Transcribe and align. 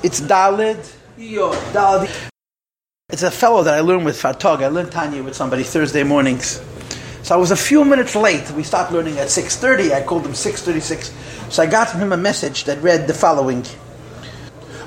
It's 0.00 0.20
Dalid. 0.20 0.94
Dalid. 1.18 2.30
It's 3.08 3.24
a 3.24 3.32
fellow 3.32 3.64
that 3.64 3.74
I 3.74 3.80
learned 3.80 4.04
with 4.04 4.16
Fatog. 4.20 4.62
I 4.62 4.68
learned 4.68 4.92
Tanya 4.92 5.24
with 5.24 5.34
somebody 5.34 5.64
Thursday 5.64 6.04
mornings. 6.04 6.62
So 7.24 7.34
I 7.34 7.38
was 7.38 7.50
a 7.50 7.56
few 7.56 7.84
minutes 7.84 8.14
late. 8.14 8.48
We 8.52 8.62
stopped 8.62 8.92
learning 8.92 9.18
at 9.18 9.26
6.30. 9.26 9.92
I 9.92 10.04
called 10.04 10.24
him 10.24 10.32
6.36. 10.32 11.50
So 11.50 11.64
I 11.64 11.66
got 11.66 11.88
from 11.88 12.00
him 12.00 12.12
a 12.12 12.16
message 12.16 12.62
that 12.64 12.80
read 12.80 13.08
the 13.08 13.14
following. 13.14 13.64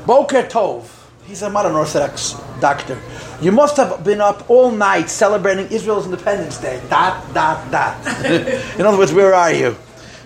Boker 0.06 0.44
Tov. 0.44 0.88
He's 1.26 1.42
a 1.42 1.50
modern 1.50 1.74
Orthodox 1.74 2.34
doctor. 2.62 2.98
You 3.42 3.52
must 3.52 3.76
have 3.76 4.06
been 4.06 4.22
up 4.22 4.50
all 4.50 4.72
night 4.72 5.10
celebrating 5.10 5.68
Israel's 5.72 6.06
Independence 6.06 6.58
Day. 6.58 6.82
Dot, 6.90 7.34
dot, 7.34 7.70
dot. 7.70 8.26
in 8.80 8.86
other 8.86 8.98
words, 8.98 9.12
where 9.12 9.34
are 9.34 9.52
you? 9.52 9.76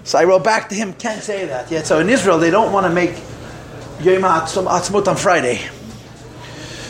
So 0.04 0.20
I 0.20 0.26
wrote 0.26 0.44
back 0.44 0.70
to 0.70 0.76
him, 0.76 0.94
can't 0.94 1.24
say 1.24 1.48
that 1.48 1.72
yet. 1.72 1.88
So 1.88 2.00
in 2.00 2.10
Israel, 2.10 2.38
they 2.38 2.52
don't 2.52 2.72
want 2.72 2.86
to 2.86 2.94
make 2.94 3.16
Yom 4.02 4.22
Ha'atzmaut 4.22 5.08
on 5.08 5.16
Friday. 5.16 5.62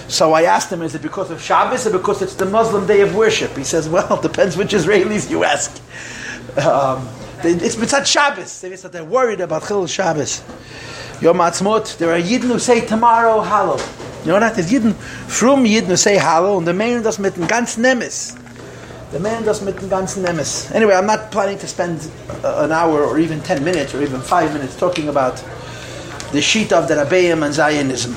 So 0.08 0.34
I 0.34 0.44
asked 0.44 0.72
him, 0.72 0.82
is 0.82 0.96
it 0.96 1.02
because 1.02 1.32
of 1.32 1.41
Shabbos 1.41 1.88
or 1.88 1.91
because 1.91 2.22
it's 2.22 2.36
the 2.36 2.46
Muslim 2.46 2.86
day 2.86 3.02
of 3.02 3.16
worship? 3.16 3.55
He 3.55 3.63
says, 3.63 3.90
well, 3.90 4.18
it 4.18 4.22
depends 4.22 4.58
which 4.58 4.70
Israelis 4.73 5.30
you 5.30 5.44
ask. 5.44 5.72
Um, 6.58 7.08
it's 7.44 7.76
Mitzat 7.76 8.05
Shabbos. 8.05 8.62
They're 8.62 9.04
worried 9.04 9.41
about 9.41 9.68
Chil 9.68 9.88
Shabbos. 9.88 10.44
Yom 11.22 11.38
Ha'atzmaut, 11.38 11.98
there 11.98 12.12
are 12.12 12.20
Yidden 12.20 12.49
who 12.52 12.60
say 12.60 12.86
tomorrow 12.86 13.41
Hallow. 13.41 13.77
You 14.22 14.32
know 14.32 14.40
that? 14.40 14.55
There's 14.55 14.72
Yidden, 14.72 14.94
from 14.96 15.63
Yidden 15.63 15.88
who 15.88 15.96
say 15.96 16.18
Hallow, 16.18 16.58
and 16.58 16.68
the 16.68 16.74
man 16.74 17.04
does 17.04 17.20
mit 17.20 17.34
ganzen 17.35 17.84
Nemes. 17.84 18.41
The 19.12 19.20
man 19.20 19.44
does 19.44 19.62
mit 19.62 19.76
ganzen 19.76 20.26
Nemes. 20.26 20.74
Anyway, 20.74 20.94
I'm 20.94 21.05
not 21.05 21.32
planning 21.32 21.58
to 21.60 21.68
spend 21.68 22.12
uh, 22.44 22.63
an 22.66 22.72
hour 22.72 23.04
or 23.04 23.20
even 23.20 23.40
10 23.41 23.63
minutes 23.63 23.94
or 23.94 24.02
even 24.02 24.20
5 24.20 24.54
minutes 24.54 24.76
talking 24.77 25.08
about 25.08 25.44
the 26.35 26.41
sheet 26.41 26.73
of 26.73 26.89
the 26.89 26.95
Rabbeim 26.95 27.45
and 27.45 27.53
Zionism. 27.53 28.12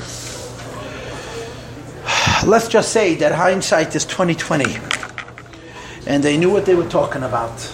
Let's 2.45 2.67
just 2.67 2.91
say 2.91 3.15
that 3.15 3.31
hindsight 3.31 3.95
is 3.95 4.03
2020 4.03 4.75
and 6.05 6.21
they 6.21 6.37
knew 6.37 6.49
what 6.49 6.65
they 6.65 6.75
were 6.75 6.89
talking 6.89 7.23
about. 7.23 7.73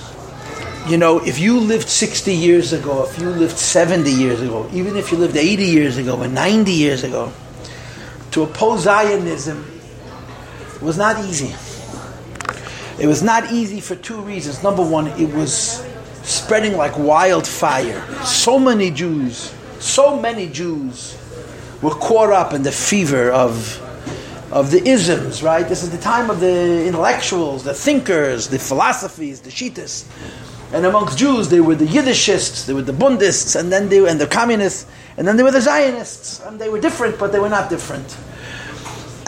You 0.88 1.00
know 1.00 1.17
if 1.17 1.39
you 1.39 1.59
lived 1.59 1.89
60 1.89 2.31
years 2.31 2.73
ago 2.73 3.08
if 3.09 3.17
you 3.17 3.30
lived 3.30 3.58
70 3.58 4.11
years 4.11 4.39
ago 4.42 4.70
even 4.72 4.95
if 4.97 5.11
you 5.11 5.17
lived 5.17 5.36
80 5.36 5.66
years 5.66 5.97
ago 5.97 6.22
or 6.22 6.28
90 6.28 6.72
years 6.72 7.03
ago 7.03 7.33
to 8.30 8.44
oppose 8.44 8.83
zionism 8.83 9.66
was 10.80 10.95
not 10.95 11.25
easy. 11.25 11.55
It 13.00 13.08
was 13.08 13.23
not 13.23 13.52
easy 13.52 13.80
for 13.80 13.95
two 13.95 14.22
reasons. 14.22 14.61
Number 14.61 14.83
one 14.83 15.08
it 15.08 15.33
was 15.33 15.83
spreading 16.22 16.77
like 16.77 16.95
wildfire. 17.00 18.00
So 18.23 18.59
many 18.59 18.92
jews 18.92 19.52
so 19.86 20.19
many 20.19 20.47
jews 20.47 21.16
were 21.81 21.91
caught 21.91 22.31
up 22.31 22.53
in 22.53 22.64
the 22.64 22.72
fever 22.72 23.30
of 23.31 23.81
of 24.52 24.72
the 24.72 24.81
isms, 24.88 25.44
right? 25.44 25.67
This 25.67 25.83
is 25.83 25.89
the 25.89 25.97
time 25.97 26.30
of 26.30 26.39
the 26.39 26.86
intellectuals, 26.86 27.64
the 27.64 27.73
thinkers, 27.73 28.47
the 28.47 28.59
philosophies, 28.59 29.42
the 29.42 29.50
shitas. 29.50 30.05
And 30.72 30.86
amongst 30.86 31.17
Jews, 31.17 31.50
they 31.50 31.59
were 31.59 31.75
the 31.75 31.86
Yiddishists, 31.86 32.66
they 32.66 32.73
were 32.73 32.81
the 32.81 32.94
Bundists, 32.94 33.59
and 33.59 33.72
then 33.72 33.89
they 33.89 34.08
and 34.08 34.19
the 34.19 34.27
communists, 34.27 34.86
and 35.17 35.27
then 35.27 35.36
they 35.36 35.44
were 35.44 35.52
the 35.52 35.61
Zionists. 35.61 36.42
And 36.45 36.59
they 36.59 36.70
were 36.70 36.80
different, 36.80 37.20
but 37.20 37.31
they 37.31 37.39
were 37.39 37.49
not 37.49 37.70
different. 37.70 38.17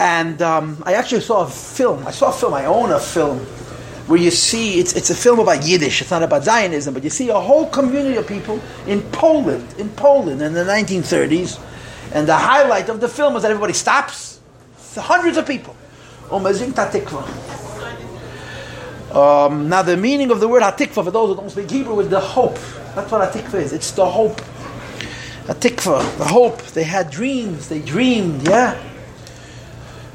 And 0.00 0.40
um, 0.40 0.82
I 0.86 0.94
actually 0.94 1.20
saw 1.20 1.44
a 1.44 1.50
film. 1.50 2.06
I 2.06 2.10
saw 2.10 2.30
a 2.30 2.32
film. 2.32 2.54
I 2.54 2.64
own 2.64 2.90
a 2.90 3.00
film 3.00 3.44
where 4.08 4.18
you 4.18 4.30
see 4.30 4.80
it's 4.80 4.94
it's 4.94 5.10
a 5.10 5.14
film 5.14 5.38
about 5.38 5.64
Yiddish. 5.64 6.00
It's 6.00 6.10
not 6.10 6.22
about 6.22 6.42
Zionism, 6.42 6.94
but 6.94 7.04
you 7.04 7.10
see 7.10 7.28
a 7.28 7.38
whole 7.38 7.68
community 7.68 8.16
of 8.16 8.26
people 8.26 8.60
in 8.86 9.02
Poland, 9.12 9.74
in 9.78 9.90
Poland 9.90 10.42
in 10.42 10.54
the 10.54 10.64
1930s. 10.64 11.60
And 12.12 12.26
the 12.26 12.36
highlight 12.36 12.88
of 12.88 13.00
the 13.00 13.08
film 13.08 13.36
is 13.36 13.42
that 13.42 13.50
everybody 13.50 13.74
stops 13.74 14.40
hundreds 14.96 15.36
of 15.36 15.46
people. 15.46 15.76
Um, 16.30 16.42
now 19.68 19.82
the 19.82 19.96
meaning 19.96 20.30
of 20.30 20.40
the 20.40 20.48
word 20.48 20.62
hatikva 20.62 21.04
for 21.04 21.10
those 21.10 21.30
who 21.30 21.36
don't 21.36 21.50
speak 21.50 21.70
Hebrew 21.70 22.00
is 22.00 22.08
the 22.08 22.20
hope. 22.20 22.58
That's 22.94 23.12
what 23.12 23.30
hatikva 23.30 23.54
is. 23.54 23.72
It's 23.72 23.90
the 23.92 24.06
hope. 24.06 24.40
Hatikva, 25.46 26.18
the 26.18 26.24
hope. 26.24 26.62
They 26.62 26.84
had 26.84 27.10
dreams. 27.10 27.68
They 27.68 27.80
dreamed. 27.80 28.48
Yeah. 28.48 28.82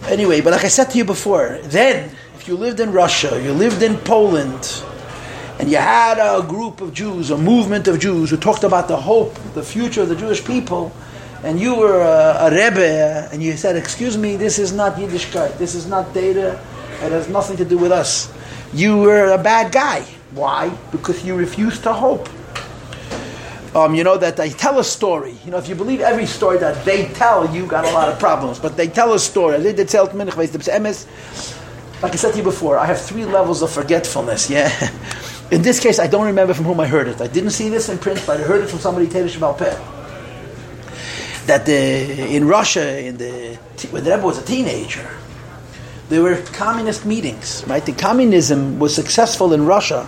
Anyway, 0.07 0.41
but 0.41 0.51
like 0.51 0.65
I 0.65 0.67
said 0.67 0.89
to 0.91 0.97
you 0.97 1.05
before, 1.05 1.59
then 1.63 2.13
you 2.47 2.55
lived 2.55 2.79
in 2.79 2.91
Russia, 2.91 3.41
you 3.43 3.53
lived 3.53 3.81
in 3.83 3.97
Poland, 3.97 4.83
and 5.59 5.69
you 5.69 5.77
had 5.77 6.17
a 6.19 6.41
group 6.45 6.81
of 6.81 6.93
Jews, 6.93 7.31
a 7.31 7.37
movement 7.37 7.87
of 7.87 7.99
Jews 7.99 8.29
who 8.29 8.37
talked 8.37 8.63
about 8.63 8.87
the 8.87 8.97
hope, 8.97 9.33
the 9.53 9.63
future 9.63 10.01
of 10.01 10.09
the 10.09 10.15
Jewish 10.15 10.43
people 10.43 10.91
and 11.43 11.59
you 11.59 11.75
were 11.75 12.01
a, 12.01 12.47
a 12.47 12.51
Rebbe, 12.51 13.29
and 13.31 13.43
you 13.43 13.57
said, 13.57 13.75
excuse 13.75 14.17
me, 14.17 14.37
this 14.37 14.57
is 14.57 14.71
not 14.71 14.95
Yiddishkeit, 14.95 15.57
this 15.57 15.75
is 15.75 15.87
not 15.87 16.13
data, 16.13 16.59
it 17.01 17.11
has 17.11 17.27
nothing 17.27 17.57
to 17.57 17.65
do 17.65 17.77
with 17.77 17.91
us. 17.91 18.33
You 18.73 18.97
were 18.97 19.33
a 19.33 19.37
bad 19.37 19.71
guy. 19.73 20.01
Why? 20.31 20.69
Because 20.91 21.23
you 21.25 21.35
refused 21.35 21.83
to 21.83 21.93
hope. 21.93 22.29
Um, 23.75 23.93
you 23.93 24.03
know 24.03 24.17
that 24.17 24.37
they 24.37 24.51
tell 24.51 24.79
a 24.79 24.83
story. 24.83 25.35
You 25.43 25.51
know, 25.51 25.57
if 25.57 25.67
you 25.67 25.75
believe 25.75 25.99
every 25.99 26.27
story 26.27 26.59
that 26.59 26.85
they 26.85 27.07
tell, 27.09 27.53
you 27.53 27.65
got 27.65 27.85
a 27.85 27.91
lot 27.91 28.07
of 28.07 28.19
problems. 28.19 28.59
But 28.59 28.77
they 28.77 28.87
tell 28.87 29.13
a 29.13 29.19
story. 29.19 29.57
Like 32.03 32.13
I 32.13 32.17
said 32.17 32.31
to 32.31 32.37
you 32.37 32.43
before, 32.43 32.77
I 32.77 32.85
have 32.85 33.01
three 33.01 33.25
levels 33.25 33.61
of 33.61 33.71
forgetfulness. 33.71 34.49
Yeah. 34.49 34.69
In 35.51 35.61
this 35.61 35.79
case, 35.79 35.99
I 35.99 36.07
don't 36.07 36.25
remember 36.25 36.53
from 36.53 36.65
whom 36.65 36.79
I 36.79 36.87
heard 36.87 37.07
it. 37.07 37.21
I 37.21 37.27
didn't 37.27 37.51
see 37.51 37.69
this 37.69 37.89
in 37.89 37.97
print, 37.97 38.23
but 38.27 38.39
I 38.39 38.43
heard 38.43 38.61
it 38.61 38.69
from 38.69 38.79
somebody, 38.79 39.07
Teresh 39.07 39.37
Malpeh 39.37 39.93
that 41.45 41.65
the, 41.65 42.33
in 42.35 42.47
Russia, 42.47 42.99
in 42.99 43.17
the, 43.17 43.55
when 43.91 44.03
the 44.03 44.11
Rebbe 44.11 44.25
was 44.25 44.37
a 44.37 44.45
teenager, 44.45 45.07
there 46.09 46.21
were 46.21 46.41
communist 46.53 47.05
meetings, 47.05 47.63
right? 47.67 47.85
The 47.85 47.93
communism 47.93 48.79
was 48.79 48.95
successful 48.95 49.53
in 49.53 49.65
Russia 49.65 50.07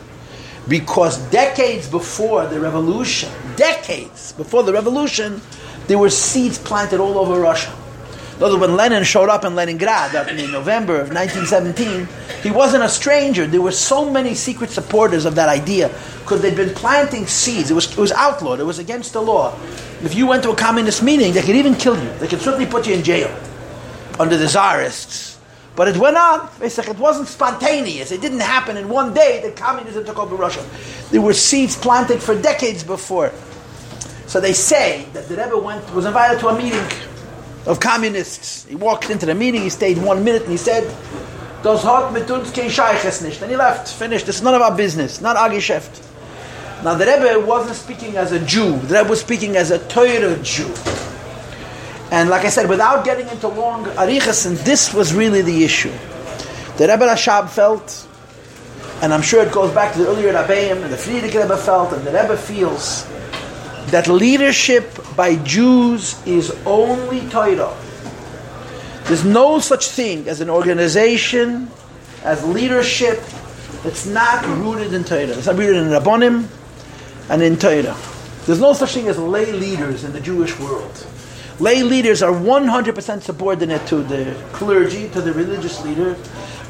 because 0.67 1.17
decades 1.29 1.89
before 1.89 2.47
the 2.47 2.59
revolution, 2.59 3.29
decades 3.55 4.33
before 4.33 4.63
the 4.63 4.73
revolution, 4.73 5.41
there 5.87 5.97
were 5.97 6.09
seeds 6.09 6.57
planted 6.57 6.99
all 6.99 7.17
over 7.17 7.39
Russia. 7.39 7.73
Although 8.41 8.59
when 8.59 8.75
Lenin 8.75 9.05
showed 9.05 9.29
up 9.29 9.45
in 9.45 9.55
Leningrad 9.55 10.13
in 10.29 10.51
November 10.51 10.99
of 10.99 11.13
1917, 11.13 12.07
he 12.43 12.51
wasn't 12.51 12.83
a 12.83 12.89
stranger. 12.89 13.47
There 13.47 13.61
were 13.61 13.71
so 13.71 14.09
many 14.11 14.35
secret 14.35 14.69
supporters 14.71 15.23
of 15.23 15.35
that 15.35 15.47
idea 15.47 15.87
because 16.19 16.41
they'd 16.41 16.55
been 16.55 16.73
planting 16.73 17.27
seeds. 17.27 17.71
It 17.71 17.75
was, 17.75 17.89
it 17.91 17.97
was 17.97 18.11
outlawed. 18.11 18.59
It 18.59 18.65
was 18.65 18.77
against 18.77 19.13
the 19.13 19.21
law. 19.21 19.57
If 20.03 20.15
you 20.15 20.27
went 20.27 20.43
to 20.43 20.51
a 20.51 20.55
communist 20.55 21.01
meeting, 21.01 21.31
they 21.31 21.41
could 21.41 21.55
even 21.55 21.75
kill 21.75 22.01
you. 22.01 22.09
They 22.19 22.27
could 22.27 22.41
certainly 22.41 22.65
put 22.65 22.85
you 22.87 22.93
in 22.93 23.03
jail 23.03 23.33
under 24.19 24.35
the 24.35 24.47
czarists. 24.47 25.39
But 25.77 25.87
it 25.87 25.97
went 25.97 26.17
on. 26.17 26.49
It 26.61 26.99
wasn't 26.99 27.29
spontaneous. 27.29 28.11
It 28.11 28.21
didn't 28.21 28.41
happen 28.41 28.75
in 28.75 28.89
one 28.89 29.13
day 29.13 29.41
that 29.43 29.55
communism 29.55 30.03
took 30.05 30.19
over 30.19 30.35
Russia. 30.35 30.65
There 31.09 31.21
were 31.21 31.33
seeds 31.33 31.77
planted 31.77 32.21
for 32.21 32.39
decades 32.39 32.83
before. 32.83 33.31
So 34.27 34.41
they 34.41 34.53
say 34.53 35.07
that 35.13 35.29
the 35.29 35.35
Rebbe 35.37 35.57
went, 35.57 35.93
was 35.93 36.05
invited 36.05 36.39
to 36.41 36.47
a 36.49 36.57
meeting 36.57 36.83
of 37.65 37.79
communists. 37.79 38.65
He 38.65 38.75
walked 38.75 39.09
into 39.09 39.25
the 39.25 39.35
meeting, 39.35 39.61
he 39.61 39.69
stayed 39.69 39.97
one 39.97 40.23
minute, 40.23 40.43
and 40.43 40.51
he 40.51 40.57
said, 40.57 40.83
Das 41.63 41.83
hat 41.83 42.13
mit 42.13 42.29
uns 42.29 42.51
kein 42.51 42.69
Scheiches 42.69 43.23
nicht. 43.23 43.41
And 43.41 43.49
he 43.49 43.57
left, 43.57 43.87
finished. 43.87 44.29
It's 44.29 44.43
none 44.43 44.53
of 44.53 44.61
our 44.61 44.75
business, 44.75 45.19
not 45.19 45.35
our 45.35 45.49
Geschäft. 45.49 46.03
Now 46.83 46.93
the 46.93 47.07
Rebbe 47.07 47.43
wasn't 47.43 47.75
speaking 47.75 48.17
as 48.17 48.31
a 48.31 48.39
Jew. 48.39 48.77
The 48.77 48.97
Rebbe 48.97 49.09
was 49.09 49.21
speaking 49.21 49.55
as 49.55 49.71
a 49.71 49.79
Torah 49.87 50.37
Jew. 50.43 50.71
And 52.11 52.29
like 52.29 52.45
I 52.45 52.49
said, 52.49 52.69
without 52.69 53.03
getting 53.03 53.27
into 53.29 53.47
long 53.47 53.85
arichas, 53.85 54.45
and 54.45 54.57
this 54.57 54.93
was 54.93 55.13
really 55.13 55.41
the 55.41 55.63
issue. 55.63 55.91
The 56.77 56.87
Rebbe 56.87 57.07
Rashab 57.07 57.49
felt, 57.49 58.07
and 59.01 59.11
I'm 59.11 59.23
sure 59.23 59.41
it 59.43 59.51
goes 59.51 59.73
back 59.73 59.93
to 59.93 59.99
the 60.03 60.07
earlier 60.07 60.33
Rabbeim, 60.33 60.83
and 60.83 60.93
the 60.93 60.97
Frierdiker 60.97 61.41
Rebbe 61.41 61.57
felt, 61.57 61.93
and 61.93 62.05
the 62.05 62.11
Rebbe 62.11 62.37
feels, 62.37 63.07
that 63.87 64.07
leadership 64.07 64.97
by 65.15 65.35
Jews 65.37 66.21
is 66.25 66.51
only 66.65 67.27
Torah. 67.29 67.75
There's 69.05 69.23
no 69.23 69.59
such 69.59 69.87
thing 69.89 70.27
as 70.27 70.41
an 70.41 70.49
organization, 70.49 71.69
as 72.23 72.43
leadership 72.43 73.21
that's 73.83 74.07
not 74.07 74.43
rooted 74.45 74.93
in 74.93 75.03
Torah. 75.03 75.27
It's 75.27 75.45
not 75.45 75.57
rooted 75.57 75.75
in 75.75 75.89
Rabbonim 75.89 76.47
and 77.29 77.41
in 77.43 77.57
Torah. 77.57 77.95
There's 78.45 78.59
no 78.59 78.73
such 78.73 78.93
thing 78.93 79.07
as 79.07 79.17
lay 79.17 79.51
leaders 79.51 80.03
in 80.03 80.13
the 80.13 80.19
Jewish 80.19 80.57
world. 80.59 81.05
Lay 81.59 81.83
leaders 81.83 82.21
are 82.21 82.33
100% 82.33 83.21
subordinate 83.21 83.87
to 83.87 83.97
the 84.03 84.35
clergy, 84.51 85.07
to 85.09 85.21
the 85.21 85.33
religious 85.33 85.83
leader, 85.85 86.17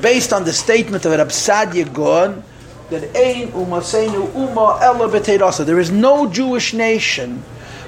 based 0.01 0.31
on 0.31 0.43
the 0.43 0.53
statement 0.53 1.05
of 1.05 1.13
Rab 1.13 1.29
Saadia 1.29 1.91
Gaon, 1.91 2.43
that 2.89 3.03
Ein 3.15 3.51
Umasenu 3.51 4.33
Uma 4.35 4.79
Ella 4.81 5.65
There 5.65 5.79
is 5.79 5.91
no 5.91 6.29
Jewish 6.29 6.73
nation 6.73 7.43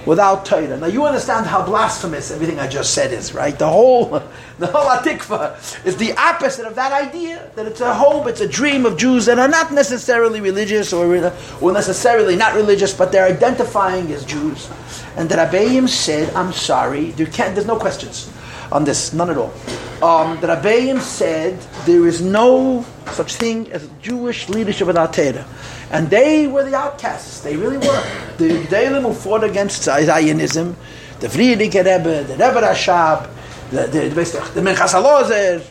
without 0.06 0.46
Torah. 0.46 0.78
Now 0.78 0.88
you 0.88 1.06
understand 1.06 1.46
how 1.46 1.64
blasphemous 1.66 2.32
everything 2.32 2.60
I 2.60 2.68
just 2.68 2.94
said 2.94 3.12
is, 3.12 3.34
right? 3.34 3.58
The 3.58 3.68
whole, 3.68 4.06
the 4.60 4.68
whole 4.68 4.86
Atikva 4.86 5.86
is 5.86 5.98
the 5.98 6.14
opposite 6.14 6.66
of 6.66 6.76
that 6.76 6.94
idea. 6.94 7.52
That 7.56 7.68
it's 7.68 7.82
a 7.82 7.94
hope, 7.94 8.28
it's 8.28 8.42
a 8.42 8.48
dream 8.48 8.86
of 8.86 8.98
Jews 8.98 9.26
that 9.26 9.38
are 9.38 9.50
not 9.50 9.72
necessarily 9.74 10.40
religious 10.40 10.94
or, 10.94 11.32
or 11.62 11.72
necessarily 11.74 12.36
not 12.36 12.56
religious, 12.56 12.94
but 12.94 13.12
they're 13.12 13.28
identifying 13.28 14.12
as 14.14 14.26
Jews. 14.26 14.70
And 15.18 15.30
the 15.30 15.36
Rabbeim 15.36 15.90
said, 15.90 16.34
"I'm 16.34 16.54
sorry, 16.54 17.12
there 17.12 17.28
can't, 17.28 17.54
there's 17.54 17.68
no 17.68 17.78
questions 17.78 18.32
on 18.72 18.84
this, 18.84 19.14
none 19.14 19.30
at 19.30 19.38
all." 19.38 19.54
Um, 20.02 20.40
the 20.42 20.48
Rabbeim 20.48 21.02
said 21.02 21.60
there 21.86 22.06
is 22.06 22.22
no 22.22 22.86
such 23.14 23.34
thing 23.36 23.72
as 23.72 23.90
Jewish 24.02 24.48
leadership 24.48 24.86
without 24.86 25.14
Torah. 25.14 25.46
And 25.90 26.10
they 26.10 26.46
were 26.46 26.64
the 26.64 26.76
outcasts. 26.76 27.42
They 27.42 27.56
really 27.56 27.78
were. 27.78 28.04
The 28.38 28.50
Gedalim 28.68 29.02
who 29.04 29.14
fought 29.14 29.44
against 29.44 29.84
Zionism, 29.84 30.76
the 31.20 31.28
Frierdiker 31.28 31.84
Rebbe, 31.84 32.24
the 32.26 32.34
Rebbe 32.34 32.62
Rashab, 32.62 33.30
the, 33.72 33.88
the, 33.88 34.10
the, 34.10 34.52
the 34.54 34.62
Alozer, 34.62 35.66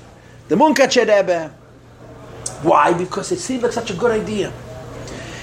the 0.49 0.57
Munkacher 0.57 1.07
Rebbe. 1.07 1.49
Why? 2.63 2.95
Because 2.95 3.31
it 3.31 3.39
seemed 3.39 3.63
like 3.63 3.73
such 3.73 3.91
a 3.91 3.95
good 3.95 4.11
idea. 4.11 4.53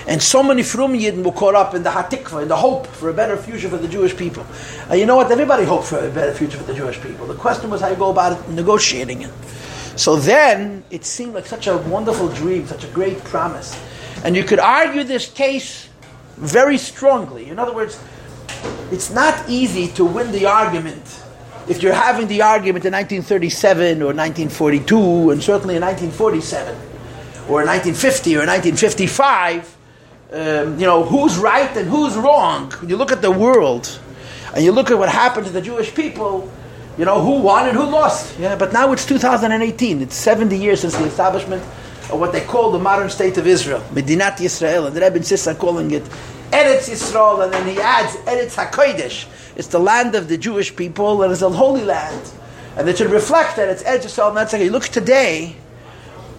And 0.07 0.21
so 0.21 0.43
many 0.43 0.63
Frum 0.63 0.93
Yidden 0.93 1.23
were 1.23 1.31
caught 1.31 1.55
up 1.55 1.73
in 1.73 1.83
the 1.83 1.89
Hatikva, 1.89 2.41
in 2.41 2.47
the 2.49 2.57
hope 2.57 2.87
for 2.87 3.09
a 3.09 3.13
better 3.13 3.37
future 3.37 3.69
for 3.69 3.77
the 3.77 3.87
Jewish 3.87 4.15
people. 4.15 4.45
And 4.89 4.99
you 4.99 5.05
know 5.05 5.15
what? 5.15 5.31
Everybody 5.31 5.63
hoped 5.63 5.87
for 5.87 5.97
a 5.99 6.09
better 6.09 6.33
future 6.33 6.57
for 6.57 6.65
the 6.65 6.73
Jewish 6.73 6.99
people. 7.01 7.25
The 7.25 7.35
question 7.35 7.69
was 7.69 7.81
how 7.81 7.89
you 7.89 7.95
go 7.95 8.11
about 8.11 8.49
negotiating 8.49 9.21
it. 9.21 9.31
So 9.95 10.15
then 10.15 10.83
it 10.89 11.05
seemed 11.05 11.33
like 11.33 11.45
such 11.45 11.67
a 11.67 11.77
wonderful 11.77 12.27
dream, 12.29 12.67
such 12.67 12.83
a 12.83 12.87
great 12.87 13.23
promise. 13.23 13.79
And 14.25 14.35
you 14.35 14.43
could 14.43 14.59
argue 14.59 15.03
this 15.03 15.29
case 15.31 15.87
very 16.35 16.77
strongly. 16.77 17.49
In 17.49 17.59
other 17.59 17.73
words, 17.73 18.01
it's 18.91 19.09
not 19.09 19.49
easy 19.49 19.87
to 19.89 20.03
win 20.03 20.31
the 20.31 20.45
argument 20.45 21.23
if 21.67 21.81
you're 21.81 21.93
having 21.93 22.27
the 22.27 22.41
argument 22.41 22.83
in 22.85 22.91
1937 22.91 24.01
or 24.01 24.07
1942 24.07 25.31
and 25.31 25.41
certainly 25.41 25.75
in 25.75 25.81
1947 25.81 26.75
or 27.47 27.63
1950 27.63 28.35
or 28.35 28.45
1955 28.45 29.72
um, 30.33 30.79
you 30.79 30.85
know 30.85 31.03
who's 31.03 31.37
right 31.37 31.75
and 31.77 31.87
who's 31.87 32.15
wrong 32.15 32.71
when 32.79 32.89
you 32.89 32.97
look 32.97 33.11
at 33.11 33.21
the 33.21 33.31
world 33.31 33.99
and 34.55 34.63
you 34.63 34.71
look 34.71 34.91
at 34.91 34.97
what 34.97 35.09
happened 35.09 35.45
to 35.45 35.51
the 35.51 35.61
jewish 35.61 35.93
people 35.93 36.51
you 36.97 37.05
know 37.05 37.21
who 37.21 37.41
won 37.41 37.67
and 37.67 37.77
who 37.77 37.85
lost 37.85 38.37
yeah 38.39 38.55
but 38.55 38.73
now 38.73 38.91
it's 38.91 39.05
2018 39.05 40.01
it's 40.01 40.15
70 40.15 40.57
years 40.57 40.81
since 40.81 40.95
the 40.95 41.05
establishment 41.05 41.63
of 42.11 42.19
what 42.19 42.31
they 42.31 42.41
call 42.41 42.71
the 42.71 42.79
modern 42.79 43.09
state 43.09 43.37
of 43.37 43.47
Israel, 43.47 43.81
Medinat 43.91 44.37
Yisrael, 44.37 44.87
and 44.87 44.95
the 44.95 45.01
Rebbe 45.01 45.17
insists 45.17 45.47
on 45.47 45.55
calling 45.55 45.91
it 45.91 46.03
Eretz 46.51 46.89
Yisrael, 46.89 47.43
and 47.43 47.53
then 47.53 47.67
he 47.67 47.79
adds 47.79 48.15
Eretz 48.17 48.55
HaKodesh. 48.55 49.25
It's 49.55 49.67
the 49.67 49.79
land 49.79 50.15
of 50.15 50.27
the 50.27 50.37
Jewish 50.37 50.75
people, 50.75 51.23
and 51.23 51.31
it's 51.31 51.41
a 51.41 51.49
holy 51.49 51.83
land. 51.83 52.31
And 52.75 52.89
it 52.89 52.97
should 52.97 53.11
reflect 53.11 53.55
that 53.55 53.69
it's 53.69 53.83
Eretz 53.83 54.03
Yisrael, 54.03 54.29
and 54.29 54.37
that's 54.37 54.53
like, 54.53 54.61
you 54.61 54.71
look 54.71 54.83
today, 54.83 55.55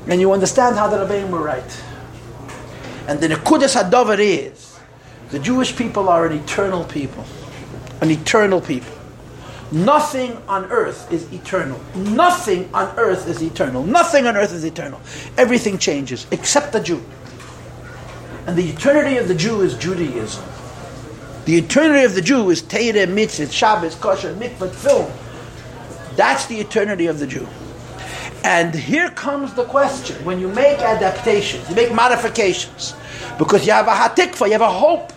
and 0.07 0.21
you 0.21 0.33
understand 0.33 0.77
how 0.77 0.89
the 0.89 0.99
Rebbeim 0.99 1.31
were 1.31 1.43
right. 1.43 1.83
And 3.07 3.21
the 3.21 3.29
Nekudas 3.29 3.81
HaDover 3.81 4.19
is, 4.19 4.79
the 5.31 5.39
Jewish 5.39 5.77
people 5.77 6.09
are 6.09 6.27
an 6.27 6.33
eternal 6.33 6.85
people. 6.85 7.25
An 8.01 8.11
eternal 8.11 8.61
people. 8.61 8.93
Nothing 9.73 10.41
on 10.49 10.67
earth 10.67 11.11
is 11.13 11.31
eternal. 11.33 11.81
Nothing 11.95 12.73
on 12.73 12.97
earth 12.97 13.27
is 13.27 13.43
eternal. 13.43 13.83
Nothing 13.83 14.27
on 14.27 14.37
earth 14.37 14.53
is 14.53 14.65
eternal. 14.65 15.01
Everything 15.37 15.79
changes, 15.79 16.27
except 16.31 16.73
the 16.73 16.81
Jew. 16.81 17.03
And 18.47 18.57
the 18.57 18.69
eternity 18.69 19.17
of 19.17 19.27
the 19.27 19.35
Jew 19.35 19.63
is 19.63 19.77
Judaism. 19.77 20.45
The 21.47 21.57
eternity 21.57 22.05
of 22.05 22.15
the 22.15 22.23
Jew 22.23 22.49
is 22.51 22.63
Teire, 22.63 23.07
Mitzvah, 23.09 23.51
Shabbos, 23.51 23.95
Kosher, 23.97 24.35
Mikvah, 24.35 24.71
Film. 24.71 25.11
That's 26.17 26.47
the 26.47 26.61
eternity 26.61 27.07
of 27.07 27.19
the 27.19 27.27
Jew. 27.27 27.47
And 28.45 28.75
here 28.75 29.11
comes 29.11 29.55
the 29.55 29.65
question 29.65 30.23
when 30.23 30.39
you 30.39 30.49
make 30.49 30.79
adaptations, 30.79 31.69
you 31.71 31.75
make 31.75 31.93
modifications, 31.95 32.95
because 33.39 33.67
you 33.67 33.73
have 33.73 33.89
a 33.89 33.93
hatikva, 33.93 34.47
you 34.47 34.53
have 34.53 34.61
a 34.61 34.71
hope 34.71 35.15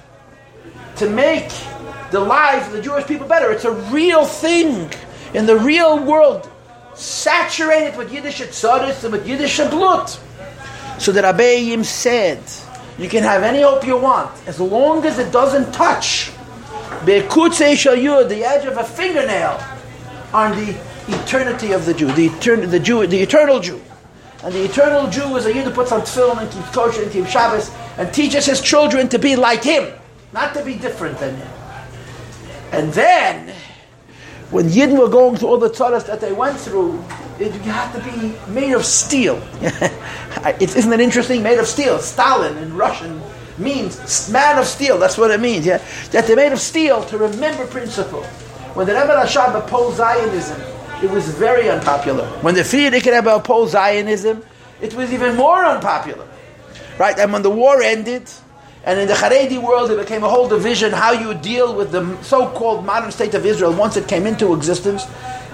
to 0.95 1.09
make 1.09 1.51
the 2.11 2.21
lives 2.21 2.67
of 2.67 2.73
the 2.73 2.81
Jewish 2.81 3.05
people 3.05 3.27
better. 3.27 3.51
It's 3.51 3.65
a 3.65 3.73
real 3.91 4.25
thing 4.25 4.89
in 5.33 5.45
the 5.45 5.57
real 5.57 5.99
world, 6.01 6.49
saturated 6.95 7.97
with 7.97 8.13
Yiddish 8.13 8.39
tzaddis 8.39 9.03
and 9.03 9.11
with 9.11 9.27
Yiddish 9.27 9.57
blut. 9.57 10.17
So 10.97 11.11
the 11.11 11.21
Rabbeim 11.21 11.83
said, 11.83 12.39
you 12.97 13.09
can 13.09 13.23
have 13.23 13.43
any 13.43 13.61
hope 13.61 13.85
you 13.85 13.97
want, 13.97 14.31
as 14.47 14.59
long 14.61 15.05
as 15.05 15.19
it 15.19 15.33
doesn't 15.33 15.73
touch 15.73 16.31
the 17.03 17.17
edge 18.45 18.65
of 18.65 18.77
a 18.77 18.83
fingernail 18.83 19.59
on 20.33 20.51
the 20.55 20.73
eternity 21.15 21.71
of 21.71 21.85
the 21.85 21.93
Jew, 21.93 22.07
the, 22.07 22.29
etern- 22.29 22.69
the 22.69 22.79
Jew, 22.79 23.05
the 23.07 23.19
eternal 23.19 23.59
Jew. 23.59 23.81
And 24.43 24.53
the 24.53 24.65
eternal 24.65 25.09
Jew 25.09 25.35
is 25.35 25.45
a 25.45 25.53
Yid 25.53 25.65
who 25.65 25.71
puts 25.71 25.91
on 25.91 26.01
tefillin 26.01 26.41
and 26.41 26.51
keeps 26.51 26.69
kosher 26.69 27.03
and 27.03 27.11
keeps 27.11 27.31
Shabbos 27.31 27.71
and 27.97 28.13
teaches 28.13 28.45
his 28.45 28.61
children 28.61 29.09
to 29.09 29.19
be 29.19 29.35
like 29.35 29.63
him, 29.63 29.91
not 30.31 30.53
to 30.53 30.63
be 30.63 30.75
different 30.75 31.17
than 31.17 31.35
him. 31.35 31.47
And 32.71 32.93
then, 32.93 33.53
when 34.51 34.69
Yidden 34.69 34.99
were 34.99 35.09
going 35.09 35.37
through 35.37 35.49
all 35.49 35.57
the 35.57 35.69
tzaras 35.69 36.05
that 36.05 36.21
they 36.21 36.33
went 36.33 36.59
through, 36.59 37.03
it, 37.39 37.51
had 37.51 37.91
to 37.93 38.03
be 38.11 38.35
made 38.51 38.73
of 38.73 38.85
steel. 38.85 39.41
it, 39.61 40.75
isn't 40.75 40.93
it 40.93 40.99
interesting? 40.99 41.43
Made 41.43 41.59
of 41.59 41.67
steel. 41.67 41.99
Stalin 41.99 42.57
in 42.57 42.75
Russian 42.75 43.21
means 43.57 44.29
man 44.31 44.57
of 44.57 44.65
steel. 44.65 44.97
That's 44.97 45.17
what 45.17 45.31
it 45.31 45.39
means. 45.39 45.65
Yeah, 45.65 45.83
that 46.11 46.27
they're 46.27 46.35
made 46.35 46.51
of 46.51 46.59
steel 46.59 47.03
to 47.05 47.17
remember 47.17 47.65
principle. 47.67 48.23
When 48.73 48.85
the 48.85 48.93
Rebbe 48.93 49.13
Rashab 49.13 49.55
opposed 49.55 49.97
Zionism, 49.97 50.61
it 51.03 51.09
was 51.09 51.29
very 51.29 51.69
unpopular. 51.69 52.25
When 52.41 52.55
the 52.55 52.61
Frierdiker 52.61 53.15
Rebbe 53.15 53.35
opposed 53.35 53.73
Zionism, 53.73 54.43
it 54.81 54.93
was 54.93 55.13
even 55.13 55.35
more 55.35 55.63
unpopular. 55.65 56.27
Right? 56.97 57.17
And 57.19 57.31
when 57.31 57.43
the 57.43 57.49
war 57.49 57.81
ended, 57.81 58.29
and 58.83 58.99
in 58.99 59.07
the 59.07 59.13
Haredi 59.13 59.61
world, 59.61 59.91
it 59.91 59.99
became 59.99 60.23
a 60.23 60.29
whole 60.29 60.47
division 60.47 60.93
how 60.93 61.11
you 61.11 61.33
deal 61.33 61.75
with 61.75 61.91
the 61.91 62.21
so-called 62.23 62.85
modern 62.85 63.11
state 63.11 63.33
of 63.33 63.45
Israel 63.45 63.73
once 63.73 63.97
it 63.97 64.07
came 64.07 64.25
into 64.25 64.53
existence. 64.53 65.05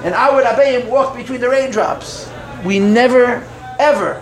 And 0.03 0.13
our 0.13 0.43
Rabbeim 0.43 0.87
walked 0.87 1.17
between 1.17 1.41
the 1.41 1.49
raindrops. 1.49 2.29
We 2.63 2.79
never, 2.79 3.43
ever 3.79 4.21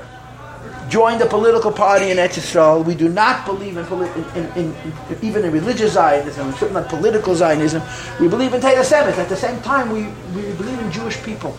joined 0.91 1.21
a 1.21 1.25
political 1.25 1.71
party 1.71 2.11
in 2.11 2.17
Eretz. 2.17 2.85
We 2.85 2.95
do 2.95 3.09
not 3.09 3.45
believe 3.45 3.77
in, 3.77 3.85
in, 3.85 4.45
in, 4.55 4.75
in, 4.75 4.93
even 5.21 5.45
in 5.45 5.51
religious 5.51 5.93
Zionism, 5.93 6.51
certainly 6.51 6.81
not 6.81 6.89
political 6.89 7.33
Zionism. 7.33 7.81
We 8.19 8.27
believe 8.27 8.53
in 8.53 8.61
Semet. 8.61 9.17
At 9.17 9.29
the 9.29 9.35
same 9.35 9.59
time, 9.61 9.89
we, 9.89 10.03
we 10.35 10.53
believe 10.55 10.79
in 10.79 10.91
Jewish 10.91 11.23
people. 11.23 11.57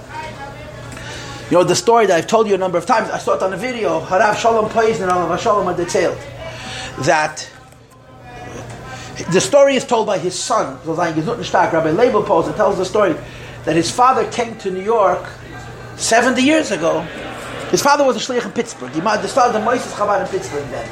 You 1.51 1.59
know, 1.59 1.65
the 1.65 1.75
story 1.75 2.07
that 2.07 2.17
I've 2.17 2.27
told 2.27 2.47
you 2.47 2.55
a 2.55 2.59
number 2.59 2.79
of 2.79 2.87
times, 2.87 3.11
I 3.11 3.19
saw 3.19 3.35
it 3.35 3.43
on 3.43 3.53
a 3.53 3.57
video, 3.57 4.01
Harav 4.01 4.37
Shalom 4.37 4.69
Poizner, 4.71 5.09
Alav 5.09 5.39
Shalom 5.39 5.67
Adetzielt 5.75 6.21
that 7.01 7.49
the 9.31 9.41
story 9.41 9.77
is 9.77 9.85
told 9.85 10.07
by 10.07 10.19
his 10.19 10.39
son, 10.39 10.79
Rabbi 10.87 11.13
Leibel 11.13 12.25
Posner 12.25 12.55
tells 12.57 12.79
the 12.79 12.85
story 12.85 13.15
that 13.65 13.77
his 13.77 13.91
father 13.91 14.31
came 14.31 14.59
to 14.59 14.71
New 14.71 14.83
York 14.83 15.27
70 15.97 16.43
years 16.43 16.71
ago. 16.71 17.07
His 17.73 17.83
father 17.83 18.05
was 18.05 18.17
a 18.17 18.21
shliach 18.21 18.45
in 18.45 18.53
Pittsburgh. 18.53 18.93
He 18.93 19.01
started 19.01 19.55
the 19.55 19.65
Moses 19.65 19.91
Chabad 19.95 20.21
in 20.21 20.29
Pittsburgh 20.29 20.69
then. 20.69 20.89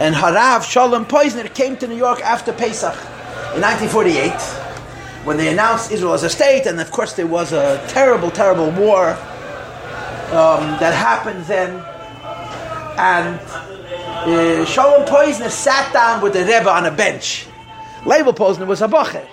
And 0.00 0.12
Harav 0.12 0.68
Shalom 0.68 1.06
Poizner 1.06 1.54
came 1.54 1.76
to 1.76 1.86
New 1.86 1.96
York 1.96 2.20
after 2.20 2.52
Pesach 2.52 2.96
in 3.54 3.62
1948 3.62 4.32
when 5.24 5.36
they 5.36 5.52
announced 5.52 5.92
Israel 5.92 6.12
as 6.12 6.24
a 6.24 6.28
state, 6.28 6.66
and 6.66 6.80
of 6.80 6.90
course 6.90 7.12
there 7.12 7.28
was 7.28 7.52
a 7.52 7.80
terrible, 7.86 8.28
terrible 8.32 8.72
war 8.72 9.10
um, 10.34 10.64
that 10.80 10.92
happened 10.92 11.44
then. 11.44 11.76
And 12.98 13.38
uh, 13.38 14.64
Shalom 14.64 15.06
Poizner 15.06 15.48
sat 15.48 15.92
down 15.92 16.22
with 16.22 16.32
the 16.32 16.40
Rebbe 16.40 16.68
on 16.68 16.86
a 16.86 16.90
bench. 16.90 17.46
Leibel 18.00 18.34
Poizner 18.34 18.66
was 18.66 18.82
a 18.82 18.88
bocher. 18.88 19.24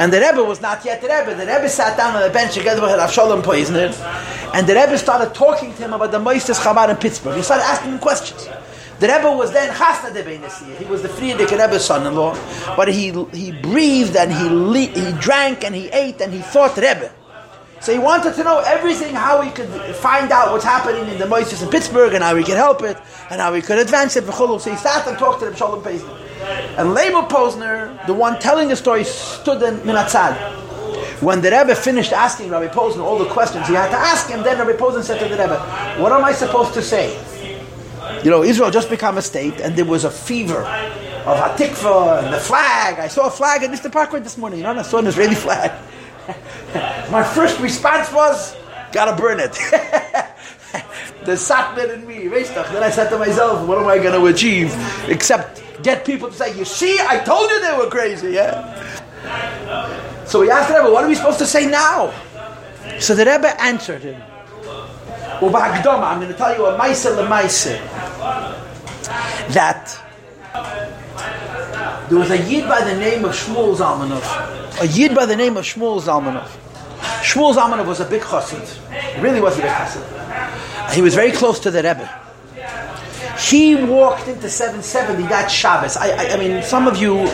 And 0.00 0.12
the 0.12 0.20
Rebbe 0.20 0.42
was 0.42 0.60
not 0.60 0.84
yet 0.84 1.00
the 1.00 1.08
Rebbe. 1.08 1.34
The 1.34 1.46
Rebbe 1.46 1.68
sat 1.68 1.96
down 1.96 2.16
on 2.16 2.22
the 2.22 2.30
bench 2.30 2.54
together 2.54 2.82
with 2.82 2.90
Rav 2.90 3.12
Shalom 3.12 3.42
Poizner, 3.42 3.92
and 4.54 4.66
the 4.66 4.74
Rebbe 4.74 4.98
started 4.98 5.34
talking 5.34 5.72
to 5.74 5.82
him 5.84 5.92
about 5.92 6.10
the 6.10 6.18
Moistus 6.18 6.58
Chabad 6.58 6.90
in 6.90 6.96
Pittsburgh. 6.96 7.36
He 7.36 7.42
started 7.42 7.64
asking 7.64 7.92
him 7.92 7.98
questions. 7.98 8.48
The 8.98 9.08
Rebbe 9.08 9.30
was 9.36 9.52
then 9.52 9.72
Chasna 9.74 10.12
de. 10.12 10.22
He 10.76 10.84
was 10.86 11.02
the 11.02 11.08
Frierdiker 11.08 11.58
Rebbe's 11.58 11.84
son-in-law, 11.84 12.34
but 12.76 12.88
he 12.88 13.12
he 13.32 13.52
breathed 13.52 14.16
and 14.16 14.32
he 14.32 14.48
le- 14.48 14.78
he 14.78 15.12
drank 15.20 15.64
and 15.64 15.74
he 15.74 15.88
ate 15.88 16.20
and 16.20 16.32
he 16.32 16.40
thought 16.40 16.76
Rebbe. 16.76 17.12
So 17.80 17.92
he 17.92 17.98
wanted 17.98 18.34
to 18.34 18.44
know 18.44 18.60
everything, 18.60 19.14
how 19.14 19.42
he 19.42 19.50
could 19.50 19.68
find 19.96 20.32
out 20.32 20.52
what's 20.52 20.64
happening 20.64 21.06
in 21.06 21.18
the 21.18 21.26
Moises 21.26 21.62
in 21.62 21.68
Pittsburgh 21.68 22.14
and 22.14 22.24
how 22.24 22.34
he 22.34 22.42
could 22.42 22.56
help 22.56 22.82
it 22.82 22.96
and 23.30 23.40
how 23.40 23.52
he 23.52 23.60
could 23.60 23.78
advance 23.78 24.16
it. 24.16 24.24
So 24.24 24.56
he 24.56 24.76
sat 24.76 25.06
and 25.06 25.18
talked 25.18 25.40
to 25.40 25.50
the 25.50 25.56
Shalom 25.56 25.82
Posner. 25.82 26.23
And 26.76 26.96
Leibel 26.96 27.28
Posner, 27.28 28.06
the 28.06 28.14
one 28.14 28.38
telling 28.38 28.68
the 28.68 28.76
story, 28.76 29.04
stood 29.04 29.62
in 29.62 29.78
Minatzad. 29.80 30.62
When 31.20 31.40
the 31.40 31.50
Rebbe 31.50 31.74
finished 31.74 32.12
asking 32.12 32.50
Rabbi 32.50 32.72
Posner 32.72 33.02
all 33.02 33.18
the 33.18 33.26
questions 33.26 33.66
he 33.68 33.74
had 33.74 33.90
to 33.90 33.96
ask 33.96 34.28
him, 34.28 34.42
then 34.42 34.58
Rabbi 34.58 34.72
Posner 34.78 35.02
said 35.02 35.18
to 35.20 35.24
the 35.28 35.40
Rebbe, 35.40 35.58
What 36.00 36.12
am 36.12 36.24
I 36.24 36.32
supposed 36.32 36.74
to 36.74 36.82
say? 36.82 37.18
You 38.22 38.30
know, 38.30 38.42
Israel 38.42 38.70
just 38.70 38.90
became 38.90 39.16
a 39.16 39.22
state 39.22 39.60
and 39.60 39.76
there 39.76 39.84
was 39.84 40.04
a 40.04 40.10
fever 40.10 40.60
of 40.60 41.38
Hatikva 41.38 42.24
and 42.24 42.34
the 42.34 42.40
flag. 42.40 42.98
I 42.98 43.08
saw 43.08 43.28
a 43.28 43.30
flag 43.30 43.62
at 43.62 43.72
Eastern 43.72 43.90
Parkway 43.90 44.20
this 44.20 44.36
morning. 44.36 44.58
You 44.58 44.64
know, 44.64 44.72
I 44.72 44.82
saw 44.82 44.98
an 44.98 45.06
Israeli 45.06 45.34
flag. 45.34 45.72
My 47.10 47.22
first 47.22 47.58
response 47.60 48.12
was, 48.12 48.56
gotta 48.92 49.20
burn 49.20 49.40
it. 49.40 49.52
the 51.24 51.32
Satmar 51.32 51.94
in 51.94 52.06
me, 52.06 52.28
Then 52.28 52.82
I 52.82 52.90
said 52.90 53.08
to 53.10 53.18
myself, 53.18 53.66
what 53.66 53.78
am 53.78 53.86
I 53.86 53.98
going 53.98 54.18
to 54.18 54.26
achieve 54.26 54.74
except 55.08 55.63
get 55.82 56.04
people 56.04 56.28
to 56.28 56.34
say, 56.34 56.56
you 56.56 56.64
see, 56.64 56.98
I 57.00 57.18
told 57.18 57.50
you 57.50 57.60
they 57.60 57.76
were 57.76 57.90
crazy, 57.90 58.32
yeah? 58.32 58.74
So 60.26 60.40
we 60.40 60.50
asked 60.50 60.68
the 60.68 60.76
Rebbe, 60.78 60.90
what 60.92 61.04
are 61.04 61.08
we 61.08 61.14
supposed 61.14 61.38
to 61.38 61.46
say 61.46 61.66
now? 61.66 62.12
So 62.98 63.14
the 63.14 63.24
Rebbe 63.24 63.60
answered 63.60 64.02
him. 64.02 64.20
I'm 65.42 66.20
going 66.20 66.32
to 66.32 66.34
tell 66.38 66.56
you 66.56 66.66
a 66.66 66.78
Maisa 66.78 67.14
Lemaisa 67.16 67.78
that 69.52 70.00
there 72.08 72.18
was 72.18 72.30
a 72.30 72.38
Yid 72.48 72.68
by 72.68 72.82
the 72.84 72.94
name 72.98 73.24
of 73.24 73.32
Shmuel 73.32 73.74
Zalmanov. 73.76 74.80
A 74.80 74.86
Yid 74.86 75.14
by 75.14 75.26
the 75.26 75.36
name 75.36 75.56
of 75.56 75.64
Shmuel 75.64 76.00
Zalmanov. 76.00 76.48
Shmuel 77.22 77.54
Zalmanov 77.54 77.86
was 77.86 78.00
a 78.00 78.04
big 78.04 78.22
chassid. 78.22 79.22
Really 79.22 79.40
was 79.40 79.58
a 79.58 79.62
big 79.62 79.70
chassid. 79.70 80.94
He 80.94 81.02
was 81.02 81.14
very 81.14 81.32
close 81.32 81.58
to 81.60 81.70
the 81.70 81.82
Rebbe. 81.82 82.23
He 83.38 83.74
walked 83.74 84.28
into 84.28 84.48
770 84.48 85.22
that 85.28 85.50
Shabbos. 85.50 85.96
I, 85.96 86.08
I, 86.10 86.32
I 86.32 86.36
mean, 86.36 86.62
some 86.62 86.86
of 86.86 86.96
you 86.96 87.26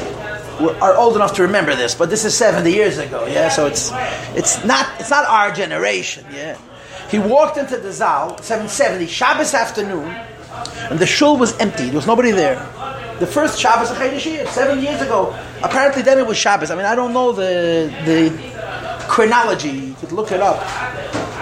are 0.80 0.96
old 0.96 1.16
enough 1.16 1.34
to 1.34 1.42
remember 1.42 1.74
this, 1.74 1.94
but 1.94 2.10
this 2.10 2.24
is 2.24 2.36
70 2.36 2.70
years 2.70 2.98
ago, 2.98 3.26
yeah. 3.26 3.48
So 3.48 3.66
it's 3.66 3.90
it's 4.34 4.64
not 4.64 4.86
it's 4.98 5.10
not 5.10 5.26
our 5.26 5.52
generation, 5.52 6.24
yeah. 6.32 6.58
He 7.10 7.18
walked 7.18 7.56
into 7.56 7.76
the 7.76 7.92
Zal 7.92 8.38
770 8.38 9.06
Shabbos 9.06 9.54
afternoon, 9.54 10.08
and 10.90 10.98
the 10.98 11.06
shul 11.06 11.36
was 11.36 11.56
empty. 11.58 11.86
There 11.86 11.96
was 11.96 12.06
nobody 12.06 12.30
there. 12.30 12.56
The 13.18 13.26
first 13.26 13.58
Shabbos 13.58 13.90
of 13.90 13.96
Chaydish 13.96 14.46
seven 14.48 14.82
years 14.82 15.00
ago. 15.02 15.36
Apparently, 15.62 16.02
then 16.02 16.18
it 16.18 16.26
was 16.26 16.36
Shabbos. 16.36 16.70
I 16.70 16.76
mean, 16.76 16.86
I 16.86 16.94
don't 16.94 17.12
know 17.12 17.32
the 17.32 17.92
the 18.04 18.30
chronology. 19.08 19.70
You 19.70 19.94
could 19.94 20.12
look 20.12 20.32
it 20.32 20.40
up. 20.40 20.60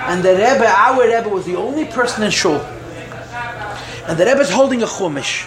And 0.08 0.22
the 0.22 0.32
Rebbe, 0.32 0.66
our 0.66 1.02
Rebbe, 1.06 1.28
was 1.28 1.44
the 1.44 1.56
only 1.56 1.84
person 1.84 2.24
in 2.24 2.30
shul. 2.30 2.64
And 4.08 4.18
the 4.18 4.24
Rebbe 4.24 4.40
is 4.40 4.50
holding 4.50 4.82
a 4.82 4.86
chumash, 4.86 5.46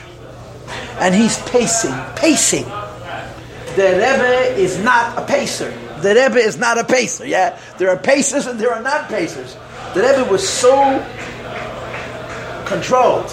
and 0.99 1.15
he's 1.15 1.37
pacing, 1.49 1.95
pacing 2.15 2.65
the 3.75 3.83
Rebbe 3.83 4.59
is 4.59 4.77
not 4.79 5.17
a 5.17 5.25
pacer. 5.25 5.71
The 6.01 6.09
Rebbe 6.09 6.37
is 6.37 6.57
not 6.57 6.77
a 6.77 6.83
pacer. 6.83 7.25
Yeah, 7.25 7.57
there 7.77 7.89
are 7.89 7.97
pacers 7.97 8.47
and 8.47 8.59
there 8.59 8.73
are 8.73 8.81
not 8.81 9.07
pacers. 9.07 9.55
The 9.93 10.01
Rebbe 10.01 10.29
was 10.29 10.47
so 10.47 10.99
controlled. 12.65 13.29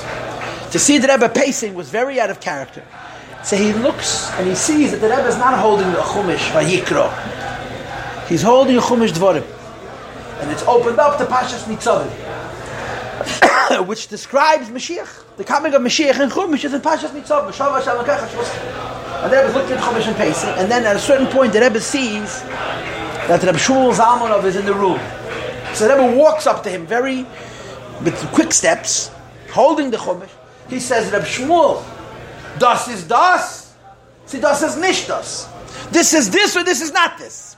To 0.73 0.79
see 0.79 0.99
the 0.99 1.09
Rebbe 1.09 1.29
pacing 1.29 1.75
was 1.75 1.91
very 1.91 2.21
out 2.21 2.31
of 2.31 2.41
character. 2.41 2.85
So 3.43 3.57
he 3.57 3.73
looks 3.73 4.31
and 4.33 4.47
he 4.47 4.55
sees 4.55 4.93
that 4.93 5.01
the 5.01 5.09
Rebbe 5.09 5.27
is 5.27 5.39
not 5.39 5.59
holding 5.59 5.91
the 5.91 5.99
Chumash 5.99 6.51
Vayikro. 6.51 7.09
He's 8.29 8.43
holding 8.43 8.77
a 8.77 8.81
Chumash 8.81 9.11
Dvorim. 9.11 9.47
And 10.41 10.51
it's 10.53 10.63
opened 10.65 11.01
up 11.01 11.19
to 11.19 11.25
Pashas 11.25 11.65
Nitzavim, 11.65 12.07
which 13.87 14.09
describes 14.09 14.69
Mashiach. 14.69 15.37
The 15.37 15.45
coming 15.45 15.75
of 15.75 15.83
Mashiach 15.83 16.21
in 16.21 16.31
Chumash 16.31 16.65
is 16.65 16.75
in 16.75 16.81
Pashas 16.81 17.11
Nitzavim. 17.11 17.49
And 19.23 19.33
the 19.33 19.37
Rebbe 19.37 19.49
is 19.49 19.55
looking 19.55 19.73
at 19.73 19.81
Chumash 19.81 20.07
and 20.07 20.17
pacing, 20.17 20.51
and 20.51 20.71
then 20.71 20.85
at 20.85 20.97
a 20.97 20.99
certain 20.99 21.27
point 21.27 21.53
the 21.53 21.61
Rebbe 21.61 21.81
sees 21.81 22.43
that 22.43 23.43
Rebbe 23.43 23.59
Shmuel 23.59 23.95
Zalmanov 23.95 24.45
is 24.45 24.57
in 24.57 24.65
the 24.65 24.75
room. 24.75 25.01
So 25.75 25.89
the 25.89 25.95
Rebbe 25.95 26.17
walks 26.17 26.47
up 26.47 26.63
to 26.65 26.71
him 26.71 26.87
very, 26.87 27.27
with 28.03 28.17
quick 28.33 28.53
steps, 28.53 29.11
holding 29.51 29.91
the 29.91 29.97
Chumash. 29.97 30.31
He 30.69 30.81
says, 30.81 31.13
Rebbe 31.13 31.25
Shmuel, 31.25 31.85
das 32.59 32.89
is 32.89 33.07
das. 33.07 33.75
See, 34.27 34.41
das 34.41 34.63
is 34.63 34.77
nicht 34.77 35.09
das. 35.09 35.49
This 35.91 36.13
is 36.13 36.31
this 36.31 36.57
or 36.57 36.65
this 36.65 36.81
is 36.81 36.93
not 36.93 37.19
this. 37.19 37.57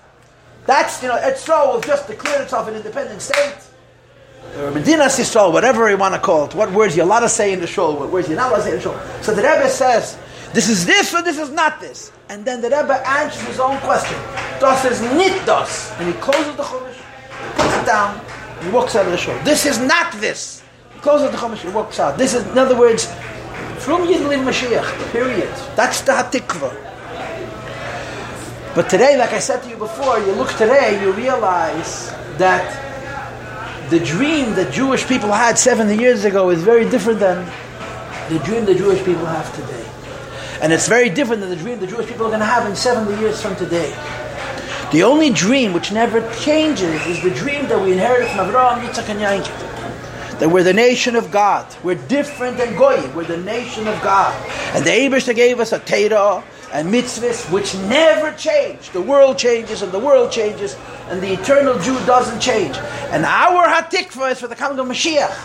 That's, 0.66 1.02
you 1.02 1.08
know, 1.08 1.16
Etzro 1.16 1.72
will 1.72 1.80
just 1.80 2.06
declare 2.06 2.42
itself 2.42 2.68
an 2.68 2.76
independent 2.76 3.20
state. 3.22 3.56
Or 4.58 4.70
Medina 4.72 5.04
Yisrael, 5.04 5.52
whatever 5.52 5.88
you 5.88 5.96
want 5.96 6.14
to 6.14 6.20
call 6.20 6.46
it. 6.46 6.54
What 6.54 6.72
words 6.72 6.96
you're 6.96 7.06
allowed 7.06 7.20
to 7.20 7.28
say 7.28 7.52
in 7.52 7.60
the 7.60 7.66
shul, 7.66 7.96
what 7.96 8.10
words 8.10 8.28
you're 8.28 8.36
not 8.36 8.50
allowed 8.50 8.58
to 8.58 8.62
say 8.64 8.70
in 8.70 8.76
the 8.76 8.82
shul. 8.82 9.00
So 9.22 9.34
the 9.34 9.42
Rebbe 9.42 9.68
says, 9.68 10.18
this 10.52 10.68
is 10.68 10.84
this 10.84 11.14
or 11.14 11.22
this 11.22 11.38
is 11.38 11.50
not 11.50 11.80
this. 11.80 12.10
And 12.28 12.44
then 12.44 12.60
the 12.60 12.68
Rebbe 12.68 12.94
answers 13.08 13.42
his 13.46 13.60
own 13.60 13.78
question. 13.78 14.18
Das 14.58 14.84
is 14.84 15.00
nit 15.00 15.46
das. 15.46 15.92
And 15.98 16.12
he 16.12 16.20
closes 16.20 16.56
the 16.56 16.62
Chumash, 16.64 16.98
puts 17.54 17.76
it 17.76 17.86
down, 17.86 18.20
and 18.56 18.66
he 18.66 18.72
walks 18.72 18.96
out 18.96 19.06
of 19.06 19.12
the 19.12 19.18
shul. 19.18 19.38
This 19.44 19.64
is 19.66 19.78
not 19.78 20.12
this. 20.20 20.62
He 20.92 21.00
closes 21.00 21.30
the 21.30 21.36
Chumash, 21.36 21.64
and 21.64 21.74
walks 21.74 22.00
out. 22.00 22.18
This 22.18 22.34
is, 22.34 22.44
in 22.46 22.58
other 22.58 22.76
words, 22.76 23.06
from 23.78 24.06
Yidlim 24.08 24.44
Mashiach, 24.44 25.12
period. 25.12 25.54
That's 25.76 26.00
the 26.02 26.12
Hatikva. 26.12 26.88
But 28.74 28.88
today, 28.90 29.16
like 29.16 29.32
I 29.32 29.38
said 29.38 29.62
to 29.62 29.68
you 29.68 29.76
before, 29.76 30.18
you 30.20 30.32
look 30.32 30.50
today, 30.52 31.00
you 31.02 31.12
realize 31.12 32.10
that 32.38 32.89
the 33.90 33.98
dream 33.98 34.54
that 34.54 34.72
Jewish 34.72 35.04
people 35.06 35.32
had 35.32 35.58
70 35.58 35.96
years 35.96 36.24
ago 36.24 36.50
is 36.50 36.62
very 36.62 36.88
different 36.88 37.18
than 37.18 37.44
the 38.28 38.38
dream 38.44 38.64
the 38.64 38.74
Jewish 38.74 39.04
people 39.04 39.26
have 39.26 39.52
today. 39.56 39.84
And 40.62 40.72
it's 40.72 40.86
very 40.86 41.10
different 41.10 41.40
than 41.40 41.50
the 41.50 41.56
dream 41.56 41.80
the 41.80 41.88
Jewish 41.88 42.06
people 42.06 42.26
are 42.26 42.28
going 42.28 42.38
to 42.40 42.46
have 42.46 42.70
in 42.70 42.76
70 42.76 43.20
years 43.20 43.42
from 43.42 43.56
today. 43.56 43.90
The 44.92 45.02
only 45.02 45.30
dream 45.30 45.72
which 45.72 45.90
never 45.90 46.20
changes 46.36 47.04
is 47.06 47.20
the 47.22 47.30
dream 47.30 47.66
that 47.66 47.82
we 47.82 47.92
inherited 47.92 48.28
from 48.28 48.46
Avraham, 48.46 48.80
Yitzchak, 48.80 49.08
and 49.08 49.20
Yankov. 49.20 49.69
That 50.40 50.48
we're 50.48 50.62
the 50.62 50.72
nation 50.72 51.16
of 51.16 51.30
God. 51.30 51.66
We're 51.84 51.96
different 52.08 52.56
than 52.56 52.74
Goyim. 52.74 53.14
We're 53.14 53.24
the 53.24 53.36
nation 53.36 53.86
of 53.86 54.02
God. 54.02 54.34
And 54.74 54.84
the 54.84 54.90
Abishta 54.90 55.34
gave 55.34 55.60
us 55.60 55.72
a 55.72 55.78
Torah 55.78 56.42
and 56.72 56.88
mitzvahs 56.88 57.50
which 57.52 57.74
never 57.90 58.32
change. 58.32 58.90
The 58.90 59.02
world 59.02 59.36
changes 59.36 59.82
and 59.82 59.92
the 59.92 59.98
world 59.98 60.32
changes 60.32 60.76
and 61.08 61.20
the 61.20 61.32
eternal 61.34 61.78
Jew 61.80 61.94
doesn't 62.06 62.40
change. 62.40 62.76
And 63.12 63.26
our 63.26 63.66
hatikva 63.66 64.32
is 64.32 64.40
for 64.40 64.48
the 64.48 64.56
coming 64.56 64.78
of 64.78 64.86
Mashiach. 64.86 65.36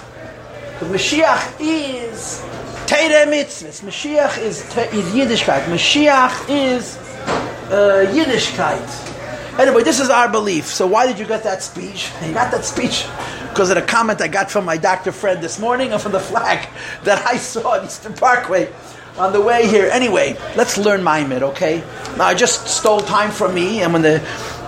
Because 0.74 0.90
Mashiach 0.90 1.58
is 1.60 2.42
Teire 2.86 3.26
mitzvahs. 3.26 3.82
Mashiach 3.82 4.38
is, 4.38 4.62
is 4.62 5.06
Yiddishkeit. 5.14 5.66
Mashiach 5.66 6.46
is 6.48 6.96
uh, 7.70 8.06
Yiddishkeit. 8.14 9.05
Anyway, 9.58 9.84
this 9.84 10.02
is 10.02 10.10
our 10.10 10.30
belief. 10.30 10.66
So 10.66 10.86
why 10.86 11.08
did 11.08 11.18
you 11.18 11.26
get 11.26 11.44
that 11.44 11.64
speech? 11.64 12.12
You 12.22 12.34
got 12.34 12.52
that 12.52 12.66
speech 12.66 13.06
because 13.50 13.70
of 13.70 13.76
the 13.76 13.82
comment 13.82 14.22
I 14.22 14.28
got 14.28 14.52
from 14.52 14.66
my 14.66 14.76
doctor 14.76 15.14
friend 15.14 15.42
this 15.42 15.60
morning 15.60 15.94
and 15.94 16.02
from 16.02 16.12
the 16.12 16.20
flag 16.20 16.68
that 17.04 17.26
I 17.26 17.38
saw 17.38 17.76
at 17.76 17.86
Eastern 17.86 18.14
Parkway 18.14 18.70
on 19.18 19.32
the 19.32 19.40
way 19.40 19.66
here. 19.66 19.88
Anyway, 19.90 20.38
let's 20.58 20.78
learn 20.78 21.04
Maimed, 21.06 21.42
okay? 21.42 21.80
Now, 22.18 22.26
I 22.26 22.34
just 22.34 22.68
stole 22.68 23.00
time 23.00 23.32
from 23.32 23.56
me, 23.56 23.82
and 23.82 23.94
when 23.94 24.02
the 24.02 24.20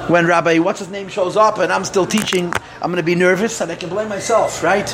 when 0.08 0.26
Rabbi 0.26 0.60
what's 0.60 0.80
his 0.80 0.90
name 0.90 1.10
shows 1.10 1.36
up 1.36 1.58
and 1.58 1.70
I'm 1.70 1.84
still 1.84 2.06
teaching, 2.06 2.54
I'm 2.82 2.90
going 2.90 2.96
to 2.96 3.04
be 3.04 3.16
nervous 3.16 3.60
and 3.60 3.70
I 3.70 3.76
can 3.76 3.90
blame 3.90 4.08
myself, 4.08 4.64
right? 4.64 4.88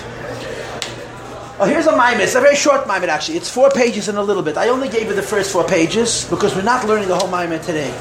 Oh, 1.59 1.65
here's 1.67 1.85
a 1.85 1.95
maimed. 1.95 2.19
It's 2.19 2.33
a 2.33 2.41
very 2.41 2.55
short 2.55 2.87
maimed, 2.87 3.05
actually. 3.05 3.37
It's 3.37 3.49
four 3.49 3.69
pages 3.69 4.07
and 4.09 4.17
a 4.17 4.23
little 4.23 4.41
bit. 4.41 4.57
I 4.57 4.69
only 4.69 4.89
gave 4.89 5.05
you 5.05 5.13
the 5.13 5.21
first 5.21 5.51
four 5.51 5.63
pages 5.63 6.27
because 6.31 6.55
we're 6.55 6.63
not 6.63 6.87
learning 6.87 7.09
the 7.09 7.15
whole 7.15 7.29
maimed 7.29 7.61
today. 7.61 7.95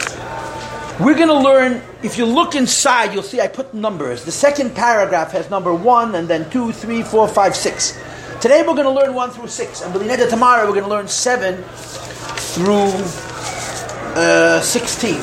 We're 1.00 1.14
going 1.14 1.28
to 1.28 1.38
learn, 1.38 1.80
if 2.02 2.18
you 2.18 2.26
look 2.26 2.54
inside, 2.54 3.14
you'll 3.14 3.22
see 3.22 3.40
I 3.40 3.48
put 3.48 3.72
numbers. 3.72 4.24
The 4.24 4.32
second 4.32 4.74
paragraph 4.74 5.32
has 5.32 5.48
number 5.48 5.74
one, 5.74 6.14
and 6.14 6.28
then 6.28 6.50
two, 6.50 6.70
three, 6.70 7.02
four, 7.02 7.26
five, 7.26 7.56
six. 7.56 7.98
Today 8.42 8.60
we're 8.60 8.74
going 8.74 8.84
to 8.84 8.90
learn 8.90 9.14
one 9.14 9.30
through 9.30 9.48
six. 9.48 9.80
And 9.80 9.94
Belineda 9.94 10.28
tomorrow 10.28 10.66
we're 10.66 10.74
going 10.74 10.84
to 10.84 10.90
learn 10.90 11.08
seven 11.08 11.62
through 12.52 12.92
uh, 14.14 14.60
16, 14.60 15.14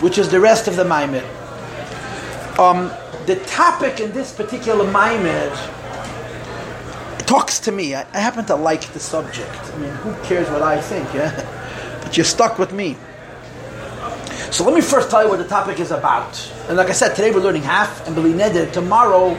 which 0.00 0.16
is 0.16 0.30
the 0.30 0.40
rest 0.40 0.66
of 0.66 0.76
the 0.76 0.84
maimed. 0.84 1.24
Um, 2.58 2.90
the 3.26 3.36
topic 3.46 4.00
in 4.00 4.12
this 4.12 4.32
particular 4.32 4.90
maimed 4.90 5.52
talks 7.26 7.60
to 7.60 7.70
me. 7.70 7.94
I, 7.94 8.06
I, 8.14 8.18
happen 8.18 8.46
to 8.46 8.56
like 8.56 8.80
the 8.94 9.00
subject. 9.00 9.54
I 9.74 9.76
mean, 9.76 9.90
who 9.90 10.14
cares 10.24 10.48
what 10.48 10.62
I 10.62 10.80
think, 10.80 11.12
yeah? 11.12 11.54
But 12.02 12.16
you're 12.16 12.24
stuck 12.24 12.58
with 12.58 12.72
me. 12.72 12.96
So 14.50 14.64
let 14.64 14.74
me 14.74 14.80
first 14.80 15.10
tell 15.10 15.22
you 15.22 15.28
what 15.28 15.38
the 15.38 15.46
topic 15.46 15.78
is 15.78 15.90
about. 15.90 16.52
And 16.68 16.78
like 16.78 16.88
I 16.88 16.92
said, 16.92 17.14
today 17.14 17.30
we're 17.30 17.42
learning 17.42 17.62
half, 17.62 18.06
and 18.06 18.16
Belineder, 18.16 18.72
tomorrow 18.72 19.38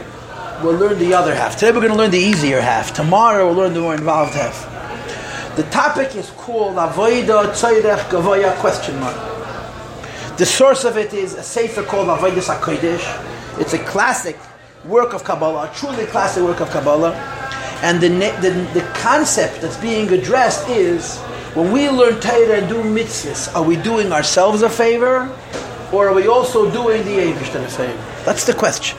we'll 0.63 0.77
learn 0.77 0.99
the 0.99 1.15
other 1.15 1.33
half. 1.33 1.55
Today 1.55 1.71
we're 1.71 1.81
going 1.81 1.91
to 1.91 1.97
learn 1.97 2.11
the 2.11 2.19
easier 2.19 2.61
half. 2.61 2.93
Tomorrow 2.93 3.47
we'll 3.47 3.55
learn 3.55 3.73
the 3.73 3.81
more 3.81 3.95
involved 3.95 4.35
half. 4.35 5.55
The 5.55 5.63
topic 5.63 6.15
is 6.15 6.29
called 6.29 6.75
Avoida 6.75 7.51
Tzoyrech 7.53 8.09
Gavoya 8.09 8.55
question 8.57 8.99
mark. 8.99 9.17
The 10.37 10.45
source 10.45 10.83
of 10.83 10.95
it 10.95 11.11
is 11.11 11.33
a 11.33 11.43
sefer 11.43 11.83
called 11.83 12.07
Avodah 12.07 12.59
HaKodesh. 12.59 13.59
It's 13.59 13.73
a 13.73 13.79
classic 13.79 14.37
work 14.85 15.13
of 15.13 15.23
Kabbalah, 15.23 15.71
a 15.71 15.75
truly 15.75 16.05
classic 16.05 16.43
work 16.43 16.61
of 16.61 16.69
Kabbalah. 16.69 17.13
And 17.81 17.99
the, 17.99 18.09
the, 18.09 18.79
the 18.79 18.85
concept 18.93 19.61
that's 19.61 19.77
being 19.77 20.07
addressed 20.13 20.69
is 20.69 21.19
when 21.55 21.71
we 21.71 21.89
learn 21.89 22.19
Torah 22.19 22.59
and 22.59 22.69
do 22.69 22.75
mitzvahs, 22.75 23.53
are 23.55 23.63
we 23.63 23.75
doing 23.75 24.11
ourselves 24.11 24.61
a 24.61 24.69
favor 24.69 25.35
or 25.91 26.07
are 26.09 26.13
we 26.13 26.27
also 26.27 26.69
doing 26.71 27.03
the 27.05 27.17
Eivish 27.17 27.55
a 27.55 27.67
favor? 27.67 28.23
That's 28.23 28.45
the 28.45 28.53
question. 28.53 28.97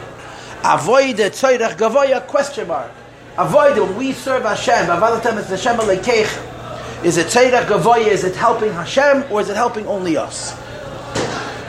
Avoid 0.64 1.16
the 1.16 1.30
Tzorech 1.30 1.76
Gavoya 1.76 2.26
question 2.26 2.66
mark. 2.66 2.90
Avoid 3.38 3.78
when 3.78 3.96
we 3.96 4.12
serve 4.12 4.42
Hashem, 4.42 4.86
Avadatem 4.86 5.36
es 5.36 5.48
Hashem 5.48 5.76
Alekeich, 5.76 7.04
Is 7.04 7.16
it 7.16 7.28
Tzedek 7.28 7.66
Gavoya, 7.66 8.08
is 8.08 8.24
it 8.24 8.34
helping 8.34 8.72
Hashem, 8.72 9.30
or 9.30 9.40
is 9.40 9.48
it 9.48 9.56
helping 9.56 9.86
only 9.86 10.16
us? 10.16 10.52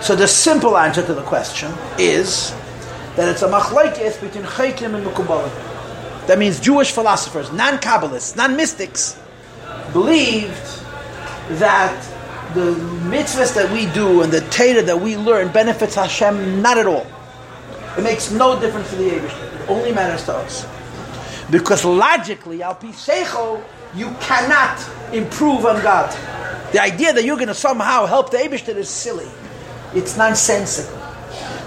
So 0.06 0.16
the 0.16 0.28
simple 0.28 0.76
answer 0.76 1.06
to 1.06 1.14
the 1.14 1.22
question 1.22 1.72
is 2.00 2.52
that 3.16 3.30
it's 3.30 3.44
a 3.44 3.48
machlaikis 3.48 4.20
between 4.20 4.44
Chaikim 4.46 4.96
and 4.96 5.06
Mekubalim. 5.06 6.26
That 6.26 6.40
means 6.40 6.60
Jewish 6.60 6.92
philosophers, 6.92 7.52
non-Kabbalists, 7.52 8.36
non-mystics, 8.36 9.21
believed 9.94 10.84
that 11.60 11.96
the 12.54 12.74
mitzvahs 13.10 13.56
that 13.56 13.72
we 13.72 13.86
do 13.94 14.22
and 14.22 14.32
the 14.32 14.42
Torah 14.50 14.82
that 14.84 15.00
we 15.00 15.18
learn 15.18 15.52
benefits 15.52 15.96
Hashem 15.96 16.62
not 16.62 16.78
at 16.78 16.86
all. 16.86 17.08
It 17.98 18.04
makes 18.04 18.32
no 18.32 18.60
difference 18.60 18.90
to 18.90 18.96
the 18.96 19.10
Eibush. 19.10 19.64
It 19.64 19.70
only 19.70 19.92
matters 19.94 20.26
to 20.26 20.34
us. 20.34 20.68
Because 21.50 21.84
logically, 21.84 22.62
al 22.64 22.76
pi 22.76 22.94
you 23.94 24.10
cannot 24.22 25.14
improve 25.14 25.66
on 25.66 25.82
God. 25.82 26.10
The 26.72 26.82
idea 26.82 27.12
that 27.12 27.26
you're 27.26 27.36
going 27.36 27.50
to 27.50 27.54
somehow 27.54 28.06
help 28.06 28.32
the 28.32 28.38
Eibush 28.38 28.68
is 28.70 28.90
silly. 28.90 29.30
It's 29.94 30.16
nonsensical. 30.16 30.98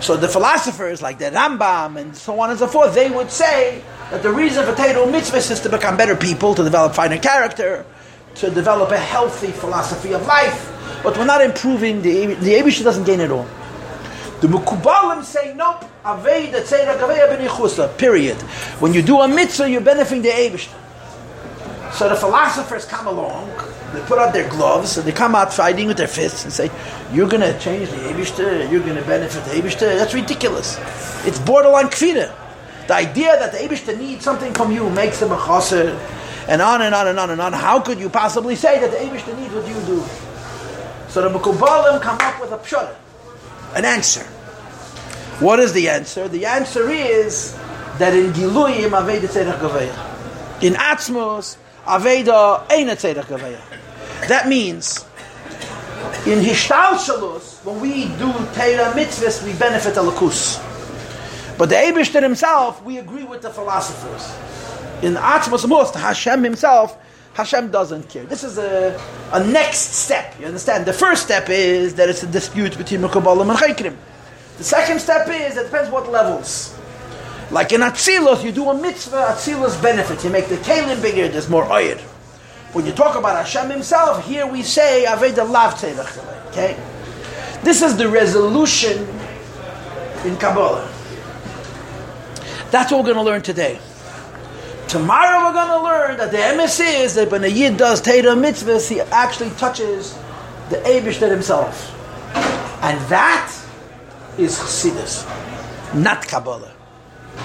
So 0.01 0.17
the 0.17 0.29
philosophers 0.29 1.01
like 1.01 1.19
the 1.19 1.27
Rambam 1.27 1.99
and 1.99 2.17
so 2.17 2.39
on 2.41 2.51
and 2.51 2.59
so 2.59 2.67
forth, 2.67 2.95
they 2.95 3.11
would 3.11 3.31
say 3.31 3.83
that 4.11 4.23
the 4.23 4.33
reason 4.33 4.65
for 4.65 4.75
Torah 4.75 5.07
mitzvahs 5.07 5.51
is 5.51 5.61
to 5.61 5.71
become 5.71 5.97
better 5.97 6.17
people, 6.17 6.55
to 6.55 6.63
develop 6.63 6.95
finer 6.95 7.19
character, 7.19 7.87
to 8.37 8.51
develop 8.51 8.91
a 8.91 8.99
healthy 8.99 9.53
philosophy 9.53 10.13
of 10.13 10.27
life. 10.27 10.71
But 11.03 11.17
we're 11.17 11.27
not 11.27 11.41
improving 11.41 12.03
the 12.03 12.35
the 12.35 12.55
Eibush 12.55 12.83
doesn't 12.83 13.05
gain 13.05 13.21
at 13.21 13.31
all. 13.31 13.47
The 14.41 14.49
Mukubalim 14.49 15.23
say 15.23 15.55
nope. 15.55 15.85
Period. 17.99 18.37
When 18.81 18.93
you 18.93 19.03
do 19.03 19.21
a 19.21 19.29
mitzvah, 19.29 19.71
you're 19.71 19.81
benefiting 19.81 20.23
the 20.23 20.29
Eibush. 20.31 20.69
So 21.95 22.09
the 22.09 22.17
philosophers 22.17 22.85
come 22.87 23.07
along, 23.07 23.49
they 23.93 24.01
put 24.01 24.19
out 24.19 24.33
their 24.33 24.49
gloves, 24.51 24.99
and 24.99 25.07
they 25.07 25.13
come 25.13 25.37
out 25.37 25.55
fighting 25.55 25.87
with 25.87 25.97
their 25.97 26.09
fists 26.09 26.43
and 26.43 26.53
say, 26.53 26.69
You're 27.13 27.29
going 27.29 27.41
to 27.41 27.57
change 27.61 27.89
the 27.89 27.97
Abishter, 27.97 28.69
you're 28.69 28.83
going 28.83 28.97
to 28.97 29.05
benefit 29.05 29.45
the 29.45 29.53
Abishter. 29.53 29.97
That's 29.97 30.13
ridiculous. 30.13 30.77
It's 31.25 31.39
borderline 31.39 31.87
kfira. 31.87 32.35
The 32.89 32.95
idea 32.95 33.39
that 33.39 33.53
the 33.53 33.59
Abishter 33.59 33.97
needs 33.97 34.25
something 34.25 34.53
from 34.55 34.73
you 34.73 34.91
makes 34.91 35.23
him 35.23 35.31
a 35.31 35.39
chaser, 35.47 35.97
and 36.49 36.61
on 36.61 36.83
and 36.83 36.95
on 36.95 37.09
and 37.09 37.19
on 37.19 37.31
and 37.31 37.41
on. 37.41 37.53
How 37.53 37.81
could 37.81 37.99
you 37.99 38.09
possibly 38.09 38.57
say 38.57 38.81
that 38.81 38.91
the 38.91 38.97
Abishter 38.99 39.37
needs 39.39 39.55
what 39.55 39.67
you 39.67 39.81
do? 39.87 40.05
So 41.09 41.27
the 41.27 41.39
Mukubalim 41.39 42.01
come 42.03 42.19
up 42.21 42.41
with 42.41 42.53
a 42.53 42.59
pshut, 42.59 42.95
an 43.75 43.85
answer. 43.85 44.25
What 45.41 45.59
is 45.61 45.73
the 45.73 45.89
answer? 45.89 46.29
The 46.29 46.47
answer 46.47 46.91
is 46.91 47.55
that 47.99 48.15
in 48.15 48.33
Giluyim 48.33 48.91
Aveda 48.91 49.29
Tzedek 49.29 49.59
Gaveya. 49.59 50.63
In 50.63 50.75
Atzmos, 50.75 51.57
Aveda 51.85 52.67
Eina 52.69 52.93
Tzedek 52.93 53.25
Gaveya. 53.25 54.29
That 54.29 54.49
means, 54.49 55.05
in 56.27 56.41
Hishtalshalus, 56.41 57.65
when 57.65 57.81
we 57.81 58.05
do 58.05 58.33
Teira 58.55 58.93
mitzvahs, 58.93 59.45
we 59.45 59.53
benefit 59.59 59.95
Alakus. 59.95 60.61
But 61.59 61.69
the 61.69 61.77
Abishter 61.77 62.23
himself, 62.23 62.83
we 62.83 62.99
agree 62.99 63.25
with 63.25 63.43
the 63.43 63.51
philosophers. 63.51 64.54
In 65.05 65.17
Atzmos 65.17 65.69
Most, 65.69 65.95
Hashem 65.95 66.43
himself, 66.43 66.97
Hashem 67.35 67.71
doesn't 67.71 68.09
care. 68.09 68.25
This 68.25 68.43
is 68.43 68.57
a, 68.57 68.99
a 69.33 69.47
next 69.47 69.93
step. 69.93 70.35
You 70.41 70.47
understand? 70.47 70.87
The 70.87 70.95
first 70.95 71.25
step 71.25 71.51
is 71.51 71.97
that 71.97 72.09
it's 72.09 72.23
a 72.23 72.27
dispute 72.27 72.79
between 72.79 73.03
Mekubalim 73.03 73.51
and 73.51 73.59
Chaykrim. 73.59 73.95
The 74.57 74.65
second 74.65 75.01
step 75.01 75.29
is, 75.29 75.59
it 75.59 75.65
depends 75.65 75.91
what 75.91 76.11
levels. 76.11 76.75
Like 77.51 77.73
in 77.73 77.83
Atzilus, 77.83 78.43
you 78.43 78.51
do 78.51 78.71
a 78.71 78.81
mitzvah, 78.81 79.35
Atzilus 79.37 79.81
benefits. 79.83 80.25
You 80.25 80.31
make 80.31 80.47
the 80.47 80.57
kalim 80.57 81.03
bigger, 81.03 81.29
there's 81.29 81.51
more 81.51 81.71
oyer. 81.71 81.99
When 82.73 82.87
you 82.87 82.93
talk 82.93 83.15
about 83.15 83.37
Hashem 83.45 83.69
himself, 83.69 84.27
here 84.27 84.47
we 84.47 84.63
say, 84.63 85.05
Aveda 85.07 85.47
Lav 85.47 85.75
Okay? 86.49 86.83
This 87.63 87.83
is 87.83 87.99
the 87.99 88.09
resolution 88.09 89.07
in 90.25 90.39
Kabbalah. 90.39 90.91
That's 92.71 92.91
what 92.91 93.05
we're 93.05 93.13
going 93.13 93.17
to 93.17 93.23
learn 93.23 93.43
today. 93.43 93.79
Tomorrow 94.95 95.49
we're 95.49 95.55
going 95.55 95.69
to 95.71 95.83
learn 95.83 96.17
that 96.19 96.31
the 96.31 96.37
emes 96.37 96.79
is 96.79 97.17
that 97.17 97.29
when 97.29 97.43
a 97.43 97.49
Yid 97.49 97.77
does 97.77 98.01
Teda 98.01 98.37
mitzvahs, 98.41 98.89
he 98.89 99.01
actually 99.01 99.51
touches 99.57 100.17
the 100.71 100.77
Abishter 100.77 101.29
himself. 101.29 101.91
And 102.81 103.01
that 103.09 103.53
is 104.39 104.57
Chassidus, 104.57 105.27
not 105.97 106.29
Kabbalah. 106.29 106.73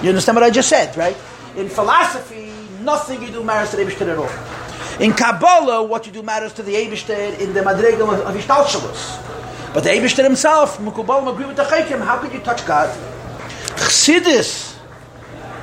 You 0.00 0.10
understand 0.10 0.36
what 0.36 0.44
I 0.44 0.50
just 0.50 0.68
said, 0.68 0.96
right? 0.96 1.16
In 1.56 1.68
philosophy, 1.68 2.52
nothing 2.82 3.20
you 3.20 3.32
do 3.32 3.42
matters 3.42 3.72
to 3.72 3.78
the 3.78 3.82
Abishter 3.82 4.06
at 4.06 4.16
all. 4.16 5.02
In 5.02 5.12
Kabbalah, 5.12 5.82
what 5.82 6.06
you 6.06 6.12
do 6.12 6.22
matters 6.22 6.52
to 6.52 6.62
the 6.62 6.74
Abishter 6.74 7.36
in 7.40 7.52
the 7.52 7.62
Madregel 7.62 8.14
of 8.14 8.32
Ishtalshalos. 8.36 9.74
But 9.74 9.82
the 9.82 9.90
Abishter 9.90 10.22
himself, 10.22 10.78
Mukubalim 10.78 11.32
agree 11.32 11.46
with 11.46 11.56
the 11.56 11.64
Chaykim, 11.64 12.00
how 12.00 12.18
could 12.18 12.32
you 12.32 12.38
touch 12.38 12.64
God? 12.64 12.96
Chassidus 13.70 14.78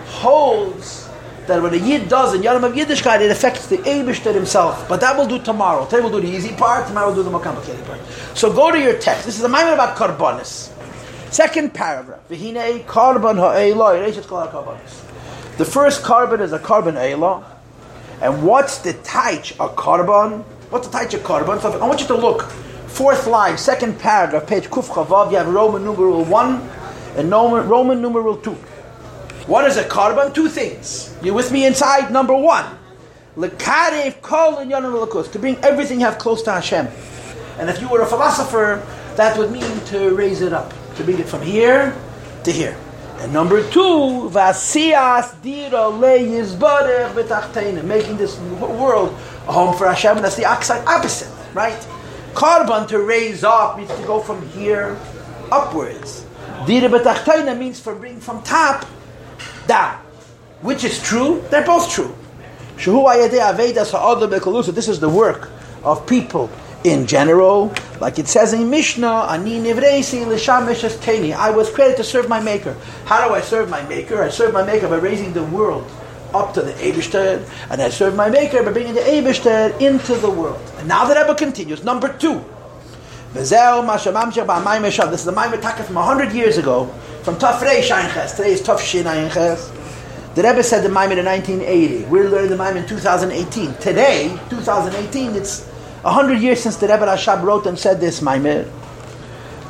holds 0.08 1.07
that 1.48 1.62
when 1.62 1.74
a 1.74 1.78
Yid 1.78 2.10
does 2.10 2.34
in 2.34 2.44
Yom 2.44 2.64
of 2.64 2.74
Yiddishkeit, 2.74 3.22
it 3.22 3.32
affects 3.32 3.68
the 3.68 3.78
Abishter 3.78 4.34
himself. 4.34 4.88
But 4.88 5.02
that 5.02 5.18
we'll 5.18 5.28
do 5.28 5.40
tomorrow. 5.40 5.86
Today 5.86 6.02
we'll 6.02 6.12
do 6.12 6.22
the 6.22 6.28
easy 6.28 6.54
part, 6.54 6.88
tomorrow 6.88 7.08
we'll 7.08 7.16
do 7.16 7.24
the 7.24 7.32
more 7.32 7.42
complicated 7.42 7.86
part. 7.86 8.00
So 8.36 8.54
go 8.54 8.72
to 8.72 8.80
your 8.80 8.98
text. 9.00 9.26
This 9.26 9.38
is 9.38 9.44
a 9.44 9.50
moment 9.50 9.74
about 9.74 9.98
Karbonis. 9.98 10.74
Second 11.32 11.74
paragraph. 11.74 12.22
V'hinei 12.30 12.86
karban 12.86 13.36
ha'ela, 13.36 14.80
The 15.58 15.66
first 15.66 16.04
carbon 16.04 16.42
is 16.42 16.54
a 16.54 16.60
carbon 16.60 16.96
eila. 16.96 17.44
And 18.22 18.44
what's 18.44 18.80
the 18.80 18.94
taich 18.94 19.54
a 19.60 19.74
carbon? 19.74 20.40
What's 20.70 20.88
the 20.88 20.98
taich 20.98 21.14
a 21.14 21.20
carbon? 21.20 21.60
So 21.60 21.72
I 21.72 21.86
want 21.86 22.00
you 22.02 22.08
to 22.08 22.16
look. 22.16 22.44
Fourth 22.88 23.28
line, 23.28 23.58
second 23.58 24.00
paragraph, 24.00 24.48
page 24.48 24.70
Kuf 24.70 24.88
Chavav, 24.88 25.30
you 25.30 25.38
have 25.38 25.48
Roman 25.48 25.84
numeral 25.84 26.24
1 26.24 26.70
and 27.18 27.32
Roman 27.32 28.02
numeral 28.02 28.38
2. 28.38 28.58
What 29.48 29.66
is 29.66 29.78
a 29.78 29.86
carbon? 29.86 30.34
Two 30.34 30.50
things. 30.50 31.16
You 31.24 31.34
with 31.34 31.54
me 31.54 31.66
inside? 31.66 32.12
Number 32.12 32.36
one, 32.36 32.66
lekarev 33.38 34.22
kol 34.22 34.58
to 34.58 35.40
bring 35.40 35.56
everything 35.64 36.02
you 36.02 36.06
have 36.06 36.18
close 36.18 36.42
to 36.44 36.52
Hashem. 36.52 36.90
And 37.58 37.70
if 37.70 37.80
you 37.80 37.88
were 37.88 38.02
a 38.02 38.06
philosopher, 38.06 38.86
that 39.16 39.38
would 39.38 39.54
mean 39.54 39.80
to 39.86 40.14
raise 40.16 40.42
it 40.42 40.52
up, 40.52 40.74
to 40.98 41.04
bring 41.06 41.18
it 41.18 41.30
from 41.30 41.42
here 41.42 41.96
to 42.44 42.52
here. 42.52 42.78
And 43.20 43.32
number 43.32 43.64
two, 43.72 44.30
vasias 44.30 45.42
dira 45.42 45.88
le 45.88 46.18
making 47.84 48.18
this 48.18 48.38
world 48.38 49.16
a 49.48 49.54
home 49.54 49.78
for 49.78 49.88
Hashem. 49.88 50.18
And 50.18 50.26
that's 50.26 50.36
the 50.36 50.46
opposite, 50.46 51.32
right? 51.54 51.88
Carbon 52.36 52.86
to 52.90 53.00
raise 53.00 53.46
up 53.46 53.78
means 53.78 53.96
to 53.96 54.04
go 54.04 54.20
from 54.20 54.46
here 54.50 55.00
upwards. 55.54 56.26
Dira 56.66 56.90
betachteina 56.90 57.58
means 57.58 57.80
from 57.80 58.00
bring 58.00 58.20
from 58.20 58.44
top 58.44 58.86
down. 59.68 60.00
Which 60.62 60.84
is 60.84 61.00
true? 61.02 61.44
They're 61.52 61.66
both 61.66 61.92
true. 61.92 62.16
This 62.78 62.88
is 64.88 65.00
the 65.00 65.10
work 65.10 65.50
of 65.84 66.06
people 66.08 66.50
in 66.84 67.06
general. 67.06 67.74
Like 68.00 68.20
it 68.20 68.28
says 68.28 68.54
in 68.54 68.70
Mishnah, 68.70 69.28
I 69.30 69.38
was 71.50 71.70
created 71.72 71.98
to 71.98 72.04
serve 72.04 72.30
my 72.30 72.40
Maker. 72.40 72.76
How 73.06 73.28
do 73.28 73.34
I 73.34 73.42
serve 73.42 73.70
my 73.70 73.82
Maker? 73.88 74.22
I 74.24 74.30
serve 74.30 74.54
my 74.54 74.64
Maker 74.64 74.88
by 74.88 74.98
raising 74.98 75.34
the 75.34 75.44
world 75.44 75.90
up 76.34 76.54
to 76.54 76.62
the 76.62 76.74
Eibishter, 76.74 77.44
and 77.72 77.82
I 77.82 77.90
serve 77.90 78.16
my 78.16 78.30
Maker 78.30 78.62
by 78.64 78.72
bringing 78.72 78.94
the 78.94 79.02
Eibishter 79.02 79.80
into 79.82 80.16
the 80.16 80.30
world. 80.30 80.60
And 80.78 80.88
now 80.88 81.06
the 81.06 81.16
Rebbe 81.16 81.36
continues. 81.36 81.84
Number 81.84 82.10
two. 82.18 82.44
This 83.34 83.52
is 83.52 83.58
the 83.58 83.64
Maimer 85.36 85.62
Taka 85.62 85.84
from 85.84 85.96
100 85.96 86.32
years 86.32 86.58
ago, 86.58 86.90
from 87.28 87.36
Tafrei 87.36 87.82
Shainches. 87.82 88.38
Today 88.38 88.54
is 88.54 88.62
Taf 88.62 88.80
Shin 88.80 89.04
The 89.04 90.44
Rebbe 90.44 90.64
said 90.64 90.82
the 90.82 90.88
Maimer 90.88 91.18
in 91.18 91.26
1980. 91.26 92.06
We're 92.06 92.30
learning 92.30 92.52
the 92.52 92.56
Maimer 92.56 92.78
in 92.78 92.88
2018. 92.88 93.74
Today, 93.82 94.30
2018, 94.50 95.36
it's 95.36 95.66
100 96.04 96.40
years 96.40 96.62
since 96.62 96.78
the 96.78 96.88
Rebbe 96.88 97.06
Rashab 97.06 97.44
wrote 97.44 97.66
and 97.66 97.78
said 97.78 98.00
this 98.00 98.22
Maimer. 98.22 98.64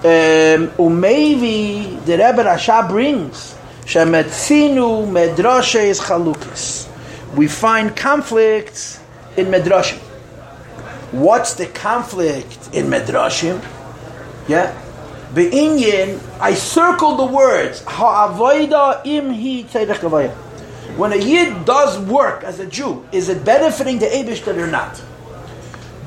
Um, 0.05 1.01
maybe 1.01 1.95
the 2.05 2.11
Rebbe 2.11 2.43
Rashab 2.43 2.89
brings, 2.89 3.55
Shemetzinu 3.85 5.07
Medrashes 5.07 5.99
Chalukis. 5.99 6.87
We 7.35 7.47
find 7.47 7.95
conflicts 7.95 8.99
in 9.35 9.47
Medrashim. 9.47 9.97
What's 11.11 11.55
the 11.55 11.65
conflict 11.65 12.69
in 12.71 12.85
Medrashim? 12.85 13.65
Yeah. 14.47 14.79
Be'inyin, 15.33 16.21
I 16.39 16.53
circled 16.53 17.19
the 17.19 17.25
words, 17.25 17.81
tzedek 17.83 20.31
When 20.95 21.11
a 21.11 21.17
Yid 21.17 21.65
does 21.65 21.99
work 21.99 22.43
as 22.43 22.59
a 22.59 22.65
Jew, 22.65 23.05
is 23.11 23.27
it 23.27 23.43
benefiting 23.43 23.99
the 23.99 24.05
Abishter 24.05 24.57
or 24.57 24.67
not? 24.67 25.01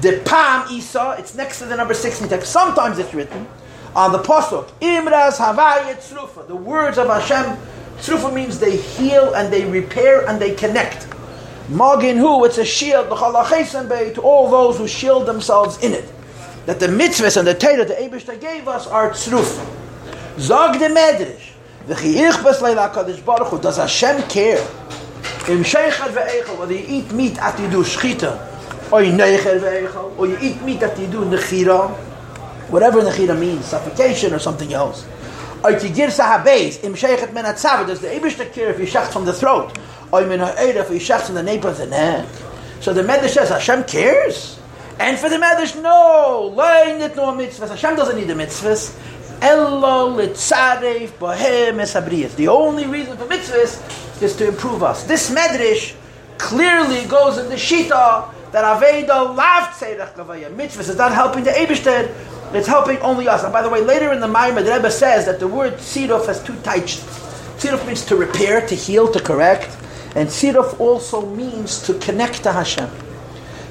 The 0.00 0.22
Pam 0.24 0.72
Isa, 0.72 1.16
it's 1.18 1.34
next 1.34 1.58
to 1.58 1.66
the 1.66 1.76
number 1.76 1.92
16 1.92 2.28
text. 2.28 2.50
Sometimes 2.50 2.98
it's 2.98 3.12
written 3.12 3.46
on 3.94 4.12
the 4.12 4.20
Pasuk, 4.20 4.70
Imraz 4.80 5.36
Havayet. 5.36 6.46
The 6.46 6.56
words 6.56 6.96
of 6.96 7.08
Hashem, 7.08 7.58
Tzrufa 7.98 8.32
means 8.32 8.58
they 8.58 8.78
heal 8.78 9.34
and 9.34 9.52
they 9.52 9.66
repair 9.66 10.26
and 10.26 10.40
they 10.40 10.54
connect. 10.54 11.06
Magin 11.68 12.16
who 12.16 12.42
it's 12.46 12.56
a 12.56 12.64
shield 12.64 13.10
to 13.10 14.20
all 14.22 14.50
those 14.50 14.78
who 14.78 14.88
shield 14.88 15.26
themselves 15.26 15.78
in 15.82 15.92
it. 15.92 16.10
That 16.66 16.78
the 16.78 16.86
mitzvahs 16.86 17.36
and 17.36 17.46
the 17.46 17.54
Torah 17.54 17.84
the 17.84 17.94
Eibushter 17.94 18.40
gave 18.40 18.68
us 18.68 18.86
are 18.86 19.10
tzruf. 19.10 19.58
Zog 20.38 20.78
the 20.78 20.86
medrash. 20.86 21.50
Does 23.62 23.76
Hashem 23.76 24.22
care? 24.28 24.60
Im 25.48 25.64
sheichet 25.64 26.12
ve'echel, 26.12 26.58
whether 26.58 26.74
you 26.74 26.84
eat 26.86 27.10
meat 27.12 27.38
after 27.38 27.62
you 27.64 27.70
do 27.70 27.82
shchita, 27.82 28.92
or 28.92 29.02
you 29.02 29.12
neicher 29.12 29.58
ve'echel, 29.58 30.18
or 30.18 30.26
you 30.28 30.38
eat 30.40 30.60
meat 30.62 30.82
after 30.82 31.00
you 31.00 31.08
do 31.08 31.24
nechira, 31.24 31.90
whatever 32.68 33.00
nechira 33.00 33.36
means, 33.36 33.64
suffocation 33.64 34.32
or 34.34 34.38
something 34.38 34.72
else. 34.72 35.06
Or 35.64 35.72
you 35.72 35.88
give 35.88 36.10
sahabes, 36.10 36.84
im 36.84 36.94
sheichet 36.94 37.32
men 37.32 37.46
atzav, 37.46 37.86
does 37.86 38.00
the 38.00 38.08
Eibushter 38.08 38.52
care 38.52 38.70
if 38.70 38.78
you 38.78 38.86
shacht 38.86 39.12
from 39.12 39.24
the 39.24 39.32
throat? 39.32 39.76
Or 40.12 40.24
min 40.26 40.40
ha'era 40.40 40.82
if 40.82 40.90
you 40.90 41.00
shacht 41.00 41.22
from 41.22 41.34
the 41.34 41.42
nape 41.42 41.64
of 41.64 41.78
the 41.78 41.86
neck? 41.86 42.28
So 42.80 42.92
the 42.92 43.02
Medrash 43.02 43.30
says 43.30 43.48
Hashem 43.48 43.84
cares? 43.84 44.59
And 45.00 45.18
for 45.18 45.30
the 45.30 45.36
Medrash, 45.36 45.80
no, 45.80 46.52
lein 46.54 47.00
it 47.00 47.16
no 47.16 47.32
mitzvahs. 47.32 47.70
Hashem 47.70 47.96
doesn't 47.96 48.16
need 48.16 48.28
the 48.28 48.34
mitzvahs. 48.34 48.94
Elo 49.40 50.14
litzaref 50.14 51.08
bohem 51.12 51.80
esabriyas. 51.80 52.36
The 52.36 52.48
only 52.48 52.86
reason 52.86 53.16
for 53.16 53.24
mitzvahs 53.24 54.22
is 54.22 54.36
to 54.36 54.48
improve 54.48 54.82
us. 54.82 55.04
This 55.04 55.30
Medrash 55.30 55.94
clearly 56.36 57.06
goes 57.06 57.38
in 57.38 57.48
the 57.48 57.54
Shita 57.54 58.30
that 58.52 58.62
Aveda 58.82 59.34
laughed 59.34 59.80
Seirach 59.80 60.12
Kavaya. 60.12 60.54
Mitzvahs 60.54 60.90
is 60.90 60.96
not 60.96 61.14
helping 61.14 61.44
the 61.44 61.50
Eibishter, 61.52 62.14
it's 62.54 62.68
helping 62.68 62.98
only 62.98 63.26
us. 63.26 63.42
And 63.42 63.54
by 63.54 63.62
the 63.62 63.70
way, 63.70 63.80
later 63.80 64.12
in 64.12 64.20
the 64.20 64.26
Maimah, 64.26 64.62
the 64.66 64.72
Rebbe 64.72 64.90
says 64.90 65.24
that 65.24 65.40
the 65.40 65.48
word 65.48 65.74
Tzidov 65.78 66.26
has 66.26 66.42
two 66.42 66.56
types. 66.56 66.98
Tzidov 67.56 67.86
means 67.86 68.04
to 68.04 68.16
repair, 68.16 68.66
to 68.66 68.74
heal, 68.74 69.10
to 69.10 69.20
correct. 69.20 69.74
And 70.14 70.28
Tzidov 70.28 70.78
also 70.78 71.24
means 71.24 71.82
to 71.84 71.94
connect 71.94 72.42
to 72.42 72.52
Hashem. 72.52 72.90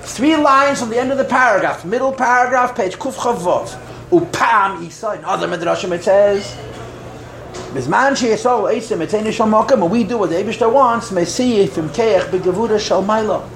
Three 0.10 0.36
lines 0.36 0.80
from 0.80 0.90
the 0.90 0.98
end 0.98 1.12
of 1.12 1.18
the 1.18 1.24
paragraph, 1.24 1.86
middle 1.86 2.12
paragraph, 2.12 2.76
page 2.76 2.98
Kuf 2.98 3.14
Chavov. 3.14 3.80
Upam 4.10 4.86
Isa, 4.86 5.14
in 5.14 5.24
other 5.24 5.48
Midrashim 5.48 5.92
it 5.94 6.04
says, 6.04 6.58
Bizman 7.74 8.14
sheyesol 8.18 8.74
eisim 8.74 9.06
etzei 9.06 9.22
nishal 9.24 9.48
mokem, 9.48 9.82
and 9.82 9.92
we 9.92 10.04
do 10.04 10.18
what 10.18 10.32
the 10.32 10.36
Eibishter 10.36 10.70
wants, 10.74 11.12
mesiyif 11.12 11.78
im 11.78 11.90
keich 11.90 12.24
begavura 12.32 12.80
shal 12.80 13.04
mailo. 13.04 13.48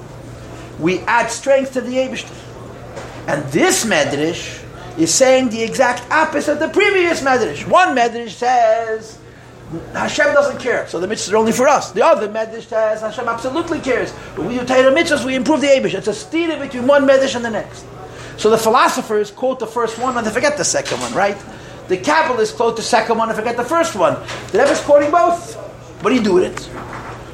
We 0.78 1.00
add 1.00 1.26
strength 1.26 1.72
to 1.72 1.80
the 1.80 1.96
Eibishter. 1.96 2.32
And 3.26 3.44
this 3.52 3.84
Medrash 3.84 4.62
is 4.96 5.12
saying 5.12 5.48
the 5.50 5.62
exact 5.62 6.08
opposite 6.10 6.52
of 6.52 6.58
the 6.60 6.68
previous 6.68 7.20
Medrash. 7.20 7.66
One 7.68 7.96
Medrash 7.96 8.30
says, 8.30 9.18
Hashem 9.92 10.32
doesn't 10.34 10.58
care, 10.60 10.86
so 10.88 11.00
the 11.00 11.06
mitzvahs 11.06 11.32
are 11.32 11.36
only 11.36 11.52
for 11.52 11.68
us. 11.68 11.92
The 11.92 12.04
other 12.04 12.28
medrash 12.28 12.64
says 12.64 13.00
Hashem 13.00 13.28
absolutely 13.28 13.80
cares. 13.80 14.12
But 14.36 14.46
we 14.46 14.58
do 14.58 14.64
Torah 14.64 14.92
mitzvahs, 14.92 15.24
we 15.24 15.34
improve 15.34 15.60
the 15.60 15.68
Abish. 15.68 15.94
It's 15.94 16.08
a 16.08 16.14
steer 16.14 16.58
between 16.58 16.86
one 16.86 17.06
medrash 17.06 17.34
and 17.36 17.44
the 17.44 17.50
next. 17.50 17.84
So 18.36 18.50
the 18.50 18.58
philosophers 18.58 19.30
quote 19.30 19.60
the 19.60 19.66
first 19.66 19.98
one 19.98 20.16
and 20.16 20.26
they 20.26 20.30
forget 20.30 20.56
the 20.56 20.64
second 20.64 21.00
one, 21.00 21.12
right? 21.14 21.36
The 21.88 21.98
Kabbalists 21.98 22.56
quote 22.56 22.76
the 22.76 22.82
second 22.82 23.18
one 23.18 23.28
and 23.28 23.36
forget 23.36 23.56
the 23.56 23.64
first 23.64 23.94
one. 23.94 24.14
The 24.50 24.58
Rebbe 24.58 24.72
is 24.72 24.80
quoting 24.80 25.10
both. 25.10 25.54
What 26.02 26.10
do 26.10 26.16
you 26.16 26.22
do 26.22 26.34
with 26.34 26.44
it? 26.44 26.70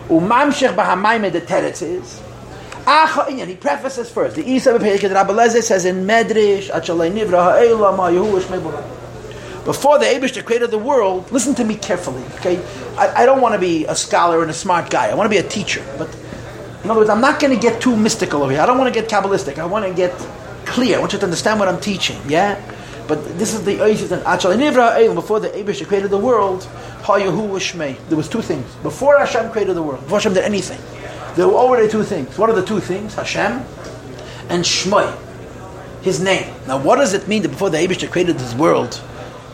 Umamshech 0.08 0.74
b'hamayme 0.74 1.32
the 1.32 1.40
teretz 1.40 1.82
is. 1.82 2.20
He 3.46 3.56
prefaces 3.56 4.10
first. 4.10 4.36
The 4.36 4.48
Isa 4.48 4.72
the 4.72 5.62
says 5.62 5.84
in 5.84 6.06
Medrash, 6.06 6.70
Achalei 6.70 7.12
Nivra 7.12 7.44
Ha'elam 7.44 7.96
Mebulah. 7.96 8.99
Before 9.64 9.98
the 9.98 10.06
Abish 10.06 10.42
created 10.44 10.70
the 10.70 10.78
world, 10.78 11.30
listen 11.30 11.54
to 11.56 11.64
me 11.64 11.76
carefully, 11.76 12.22
okay? 12.36 12.62
I, 12.96 13.22
I 13.22 13.26
don't 13.26 13.40
want 13.40 13.54
to 13.54 13.60
be 13.60 13.84
a 13.84 13.94
scholar 13.94 14.42
and 14.42 14.50
a 14.50 14.54
smart 14.54 14.90
guy. 14.90 15.08
I 15.08 15.14
want 15.14 15.26
to 15.26 15.30
be 15.30 15.44
a 15.44 15.48
teacher. 15.48 15.84
But 15.98 16.08
in 16.82 16.90
other 16.90 17.00
words, 17.00 17.10
I'm 17.10 17.20
not 17.20 17.40
going 17.40 17.54
to 17.54 17.60
get 17.60 17.80
too 17.80 17.94
mystical 17.94 18.42
over 18.42 18.52
here. 18.52 18.60
I 18.60 18.66
don't 18.66 18.78
want 18.78 18.92
to 18.92 19.00
get 19.00 19.10
Kabbalistic. 19.10 19.58
I 19.58 19.66
want 19.66 19.84
to 19.86 19.92
get 19.92 20.12
clear. 20.64 20.96
I 20.96 21.00
want 21.00 21.12
you 21.12 21.18
to 21.18 21.24
understand 21.24 21.60
what 21.60 21.68
I'm 21.68 21.80
teaching, 21.80 22.18
yeah? 22.26 22.58
But 23.06 23.38
this 23.38 23.54
is 23.54 23.64
the 23.64 23.82
Actually, 24.24 24.56
before 25.14 25.40
the 25.40 25.48
Abish 25.48 25.86
created 25.86 26.10
the 26.10 26.18
world, 26.18 26.66
there 27.06 28.16
was 28.16 28.28
two 28.28 28.40
things. 28.40 28.74
Before 28.76 29.18
Hashem 29.18 29.50
created 29.50 29.74
the 29.74 29.82
world, 29.82 30.00
before 30.04 30.18
Hashem 30.18 30.34
did 30.34 30.44
anything, 30.44 30.80
there 31.34 31.48
were 31.48 31.54
already 31.54 31.88
two 31.90 32.04
things. 32.04 32.38
What 32.38 32.48
are 32.50 32.54
the 32.54 32.64
two 32.64 32.78
things? 32.78 33.14
Hashem 33.14 33.64
and 34.48 34.64
Shmai, 34.64 35.12
his 36.02 36.20
name. 36.20 36.54
Now, 36.68 36.78
what 36.80 36.96
does 36.96 37.12
it 37.12 37.26
mean 37.26 37.42
that 37.42 37.48
before 37.48 37.68
the 37.68 37.78
Abish 37.78 38.08
created 38.10 38.38
this 38.38 38.54
world, 38.54 39.02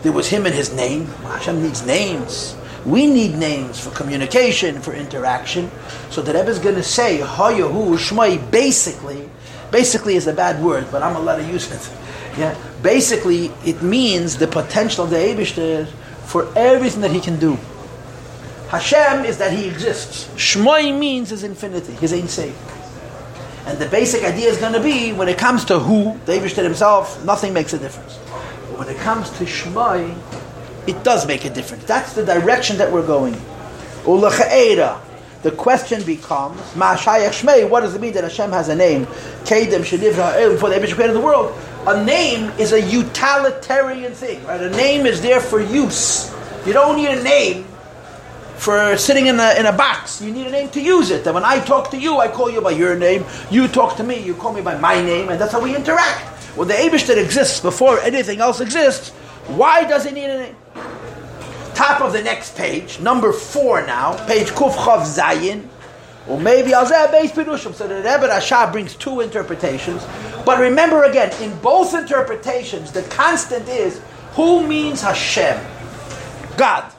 there 0.03 0.13
was 0.13 0.29
him 0.29 0.47
and 0.47 0.55
his 0.55 0.73
name. 0.73 1.07
Hashem 1.07 1.63
needs 1.63 1.85
names. 1.85 2.57
We 2.85 3.07
need 3.07 3.37
names 3.37 3.81
for 3.81 3.91
communication, 3.91 4.81
for 4.81 4.95
interaction. 4.95 5.71
So 6.11 6.23
the 6.23 6.33
Rebbe 6.33 6.49
is 6.49 6.61
going 6.61 6.77
to 6.77 6.83
say, 6.83 7.19
Hayahu 7.19 7.97
Shmai, 7.99 8.51
basically, 8.51 9.29
basically 9.73 10.15
is 10.15 10.29
a 10.29 10.33
bad 10.33 10.63
word, 10.63 10.87
but 10.93 11.03
I'm 11.03 11.15
going 11.15 11.45
to 11.45 11.53
use 11.53 11.71
it. 11.73 11.91
Yeah, 12.39 12.57
basically, 12.83 13.47
it 13.65 13.83
means 13.83 14.37
the 14.37 14.47
potential 14.47 15.05
of 15.05 15.11
the 15.11 15.17
Eibushter 15.17 15.89
for 16.27 16.47
everything 16.57 17.01
that 17.01 17.11
he 17.11 17.21
can 17.21 17.41
do. 17.41 17.59
Hashem 18.69 19.25
is 19.25 19.39
that 19.39 19.53
he 19.53 19.67
exists. 19.67 20.27
Shmai 20.37 20.97
means 20.97 21.31
his 21.31 21.43
infinity, 21.43 21.95
his 21.95 22.13
ain't 22.13 22.31
safe. 22.31 22.57
And 23.67 23.79
the 23.79 23.87
basic 23.89 24.23
idea 24.23 24.49
is 24.49 24.59
going 24.59 24.75
to 24.75 24.83
be 24.83 25.13
when 25.13 25.29
it 25.29 25.39
comes 25.39 25.65
to 25.67 25.81
who, 25.81 26.17
the 26.27 26.33
Eibushter 26.33 26.63
himself, 26.63 27.25
nothing 27.25 27.53
makes 27.53 27.73
a 27.73 27.79
difference 27.79 28.17
when 28.79 28.89
it 28.89 28.97
comes 28.99 29.31
to 29.39 29.45
Shmai, 29.45 30.17
it 30.87 31.03
does 31.03 31.27
make 31.27 31.45
a 31.45 31.51
difference. 31.51 31.85
That's 31.85 32.13
the 32.13 32.25
direction 32.25 32.79
that 32.79 32.93
we're 32.93 33.07
going. 33.07 33.35
The 34.05 35.51
question 35.57 36.03
becomes, 36.03 36.61
Shmei, 36.61 37.69
what 37.69 37.81
does 37.81 37.95
it 37.95 38.01
mean 38.01 38.13
that 38.15 38.25
Hashem 38.25 38.51
has 38.51 38.69
a 38.69 38.75
name? 38.75 39.07
Kedem 39.45 39.83
Shedivra 39.83 40.53
before 40.53 40.73
eh, 40.73 40.79
the 40.79 40.95
created 40.95 41.15
the 41.15 41.21
world. 41.21 41.57
A 41.87 42.05
name 42.05 42.51
is 42.59 42.73
a 42.73 42.81
utilitarian 42.81 44.13
thing, 44.13 44.45
right? 44.45 44.61
A 44.61 44.71
name 44.71 45.07
is 45.07 45.23
there 45.23 45.41
for 45.41 45.61
use. 45.61 46.35
You 46.67 46.73
don't 46.73 46.97
need 46.97 47.19
a 47.19 47.23
name 47.23 47.65
for 48.57 48.97
sitting 48.97 49.27
in 49.27 49.39
a, 49.39 49.55
in 49.59 49.67
a 49.67 49.73
box. 49.73 50.21
You 50.21 50.33
need 50.33 50.47
a 50.49 50.51
name 50.51 50.69
to 50.71 50.83
use 50.83 51.11
it. 51.11 51.25
And 51.27 51.35
when 51.35 51.45
I 51.45 51.61
talk 51.61 51.91
to 51.93 51.97
you, 51.97 52.19
I 52.19 52.29
call 52.29 52.51
you 52.51 52.61
by 52.61 52.73
your 52.73 52.97
name. 52.97 53.25
You 53.51 53.69
talk 53.69 53.97
to 53.99 54.03
me, 54.03 54.21
you 54.21 54.35
call 54.35 54.53
me 54.53 54.63
by 54.63 54.77
my 54.79 55.01
name, 55.01 55.29
and 55.29 55.41
that's 55.41 55.53
how 55.53 55.61
we 55.61 55.77
interact. 55.77 56.36
Well, 56.57 56.67
the 56.67 56.75
Abish 56.75 57.07
that 57.09 57.19
exists 57.19 57.61
before 57.61 58.01
anything 58.01 58.41
else 58.41 58.61
exists, 58.61 59.11
why 59.47 59.85
does 59.85 60.07
he 60.07 60.13
need 60.13 60.31
a? 60.31 60.55
Top 61.75 62.01
of 62.01 62.15
the 62.15 62.23
next 62.23 62.57
page, 62.57 62.99
number 63.01 63.33
four 63.33 63.87
now, 63.87 64.17
page 64.27 64.49
Kuf 64.49 64.73
Chav 64.73 65.03
Zayin, 65.03 65.69
or 66.27 66.41
maybe 66.41 66.71
Alzeh 66.71 67.13
Beis 67.13 67.31
Pirushim. 67.31 67.75
So 67.75 67.87
the 67.87 67.97
Rebbe 67.97 68.29
Rasha 68.29 68.73
brings 68.73 68.97
two 68.97 69.21
interpretations. 69.21 70.07
But 70.47 70.59
remember 70.59 71.05
again, 71.05 71.31
in 71.43 71.55
both 71.61 71.95
interpretations, 71.95 72.93
the 72.93 73.03
constant 73.03 73.69
is 73.69 74.01
who 74.33 74.67
means 74.67 75.03
Hashem? 75.03 75.61
God. 76.57 76.91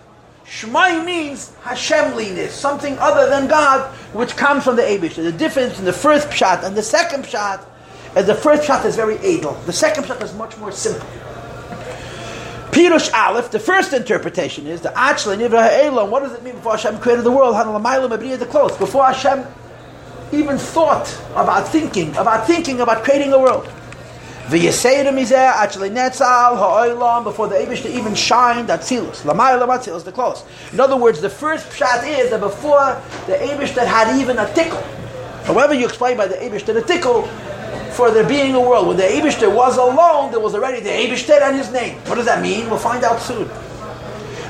Shmai 0.45 1.03
means 1.03 1.53
Hashemliness, 1.63 2.51
something 2.51 2.97
other 2.99 3.29
than 3.29 3.47
God, 3.47 3.91
which 4.13 4.37
comes 4.37 4.63
from 4.63 4.75
the 4.75 4.83
Abish. 4.83 5.15
The 5.15 5.31
difference 5.31 5.79
in 5.79 5.85
the 5.85 5.91
first 5.91 6.29
pshat 6.29 6.63
and 6.63 6.75
the 6.75 6.83
second 6.83 7.25
pshat 7.25 7.65
and 8.17 8.25
the 8.25 8.33
first 8.33 8.65
shot 8.65 8.83
is 8.83 8.95
very 8.95 9.17
edel. 9.17 9.53
The 9.67 9.73
second 9.73 10.07
shot 10.07 10.23
is 10.23 10.33
much 10.33 10.57
more 10.57 10.71
simple. 10.71 11.07
Pirush 12.71 13.13
Aleph, 13.13 13.51
the 13.51 13.59
first 13.59 13.93
interpretation 13.93 14.65
is 14.65 14.81
the 14.81 14.89
Achla 14.89 15.37
Nivra 15.37 15.61
Ha'elam. 15.69 16.09
What 16.09 16.23
does 16.23 16.33
it 16.33 16.41
mean 16.41 16.55
before 16.55 16.71
Hashem 16.71 16.97
created 16.97 17.25
the 17.25 17.31
world? 17.31 17.53
the 18.39 18.47
clothes. 18.47 18.75
Before 18.77 19.05
Hashem 19.05 19.45
even 20.31 20.57
thought 20.57 21.15
about 21.33 21.67
thinking, 21.67 22.09
about 22.17 22.47
thinking 22.47 22.81
about 22.81 23.03
creating 23.03 23.33
a 23.33 23.39
world. 23.39 23.65
V'yeseirim 24.47 25.13
izeh 25.21 25.33
actually 25.33 25.91
netzal 25.91 26.57
ha'olam 26.57 27.23
before 27.23 27.47
the 27.47 27.63
to 27.83 27.95
even 27.95 28.15
shine 28.15 28.65
that 28.65 28.79
tzilus. 28.79 29.21
Lamayla 29.21 29.67
matzilus 29.67 30.03
the 30.03 30.11
clothes. 30.11 30.43
In 30.73 30.79
other 30.79 30.97
words, 30.97 31.21
the 31.21 31.29
first 31.29 31.71
shot 31.71 32.03
is 32.07 32.31
that 32.31 32.39
before 32.39 32.99
the 33.27 33.37
that 33.75 33.87
had 33.87 34.19
even 34.19 34.39
a 34.39 34.51
tickle. 34.55 34.81
However 35.43 35.75
you 35.75 35.85
explain 35.85 36.17
by 36.17 36.27
the 36.27 36.41
that 36.65 36.75
a 36.75 36.81
tickle, 36.81 37.29
for 37.97 38.11
there 38.11 38.27
being 38.27 38.53
a 38.53 38.61
world. 38.61 38.87
When 38.87 38.95
the 38.95 39.03
Abishter 39.03 39.53
was 39.53 39.77
alone, 39.77 40.29
there 40.29 40.39
was 40.39 40.53
already 40.53 40.81
the 40.81 40.91
Abishter 40.91 41.41
and 41.41 41.57
his 41.57 41.71
name. 41.71 41.97
What 42.05 42.15
does 42.15 42.25
that 42.25 42.43
mean? 42.43 42.69
We'll 42.69 42.77
find 42.77 43.03
out 43.03 43.19
soon. 43.19 43.49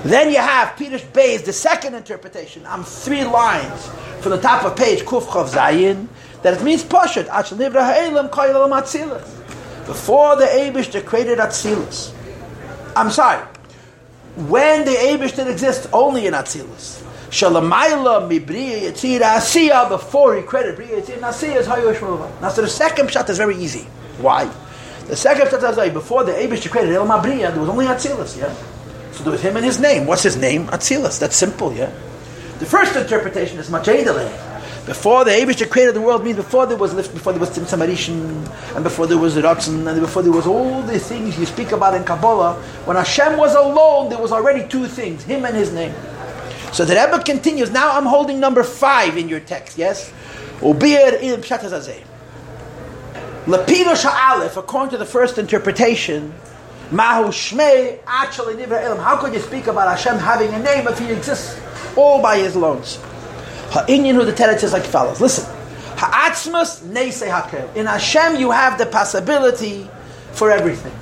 Then 0.04 0.30
you 0.30 0.38
have 0.38 0.76
Peter 0.78 1.00
Bayes, 1.14 1.44
the 1.44 1.54
second 1.54 1.96
interpretation. 1.96 2.66
I'm 2.68 2.84
three 2.84 3.24
lines 3.24 3.88
from 4.20 4.32
the 4.32 4.42
top 4.42 4.66
of 4.66 4.76
page 4.76 5.04
Kuf 5.04 5.24
Chav 5.24 5.50
Zayin 5.50 6.08
that 6.44 6.56
it 6.56 6.64
means 6.64 6.84
Pashat 6.84 7.28
Achal 7.28 7.58
Ha'elam 7.58 8.30
Koyel 8.30 8.70
Atzilus. 8.70 9.86
Before 9.86 10.36
the 10.36 10.46
Abishter 10.46 11.04
created 11.04 11.40
Atzilus. 11.40 12.14
I'm 12.98 13.10
sorry. 13.10 13.46
When 14.36 14.84
the 14.84 14.92
Abishter 14.92 15.50
exists 15.50 15.88
only 15.94 16.28
in 16.28 16.34
Atzilus. 16.34 17.02
Shalamayla 17.30 18.30
mibriya 18.30 18.90
yitzira 18.90 19.36
asiya 19.36 19.90
before 19.90 20.36
he 20.36 20.44
created 20.44 20.78
briya 20.78 21.02
yitzira 21.02 21.20
nasiya 21.20 21.58
is 21.58 21.68
hayosh 21.68 22.42
Now, 22.42 22.50
so 22.50 22.62
the 22.62 22.70
second 22.70 23.12
shot 23.12 23.30
is 23.30 23.38
very 23.38 23.58
easy. 23.58 23.84
Why? 24.20 24.50
The 25.08 25.16
second 25.16 25.50
shot 25.50 25.64
is 25.64 25.78
like 25.78 25.94
before 25.94 26.24
the 26.24 26.32
Abish 26.32 26.70
created 26.70 26.94
El 26.94 27.06
Mabriya, 27.06 27.52
there 27.52 27.60
was 27.60 27.70
only 27.70 27.86
Atzilus, 27.86 28.38
yeah. 28.38 28.54
So 29.12 29.24
there 29.24 29.32
was 29.32 29.42
him 29.42 29.58
and 29.58 29.66
his 29.66 29.80
name. 29.80 30.06
What's 30.06 30.24
his 30.24 30.38
name? 30.38 30.68
Atzilus. 30.68 31.20
That's 31.20 31.36
simple, 31.36 31.74
yeah. 31.74 31.92
The 32.60 32.66
first 32.66 32.96
interpretation 32.96 33.58
is 33.60 33.70
much 33.70 33.86
Machedele. 33.86 34.86
Before 34.86 35.26
the 35.26 35.32
Abishah 35.32 35.70
created 35.70 35.96
the 35.96 36.02
world 36.02 36.24
means 36.24 36.38
before 36.38 36.66
there 36.66 36.78
was 36.78 36.94
lift, 36.94 37.14
before 37.14 37.34
there 37.34 37.42
was 37.42 37.50
Tzimtzum 37.50 37.86
Arishin, 37.86 38.76
and 38.76 38.84
before 38.86 39.06
there 39.06 39.18
was 39.18 39.36
Ratzon, 39.36 39.86
and 39.86 40.00
before 40.00 40.24
there 40.24 40.32
was 40.32 40.48
all 40.48 40.82
the 40.84 40.98
things 40.98 41.38
you 41.38 41.46
speak 41.46 41.74
about 41.74 41.94
in 41.94 42.06
Kabbalah. 42.06 42.54
When 42.86 42.96
Hashem 42.96 43.36
was 43.36 43.54
alone, 43.54 44.10
there 44.10 44.18
was 44.18 44.32
already 44.32 44.66
two 44.68 44.88
things: 44.88 45.24
Him 45.24 45.44
and 45.44 45.58
His 45.58 45.74
name. 45.74 45.94
So 46.74 46.86
the 46.86 46.96
Rebbe 46.96 47.24
continues. 47.24 47.72
Now 47.72 47.98
I'm 47.98 48.06
holding 48.06 48.40
number 48.40 48.64
five 48.64 49.18
in 49.18 49.30
your 49.30 49.40
text. 49.40 49.78
Yes, 49.78 50.12
Ubir 50.60 51.22
in 51.22 51.40
according 54.58 54.92
to 54.92 54.98
the 54.98 55.06
first 55.06 55.38
interpretation, 55.38 56.34
Mahu 56.92 57.30
Shmei 57.30 58.00
actually 58.06 58.56
Nivra 58.56 58.82
Elam. 58.82 59.00
How 59.00 59.18
could 59.18 59.34
you 59.34 59.40
speak 59.40 59.68
about 59.68 59.88
Hashem 59.98 60.18
having 60.18 60.54
a 60.54 60.60
name 60.60 60.88
if 60.88 61.00
He 61.00 61.12
exists 61.12 61.60
all 61.96 62.22
by 62.22 62.38
His 62.38 62.56
loans? 62.56 62.98
Ha'inyan 63.72 64.16
who 64.16 64.26
the 64.26 64.34
Teretz 64.34 64.64
is 64.64 64.74
like 64.74 64.84
follows. 64.84 65.22
Listen. 65.22 65.46
Ha'atzmas 65.98 66.84
neisei 66.84 67.30
hakel. 67.30 67.76
In 67.76 67.86
Hashem 67.86 68.36
you 68.36 68.52
have 68.52 68.78
the 68.78 68.86
possibility 68.86 69.90
for 70.32 70.52
everything. 70.52 70.94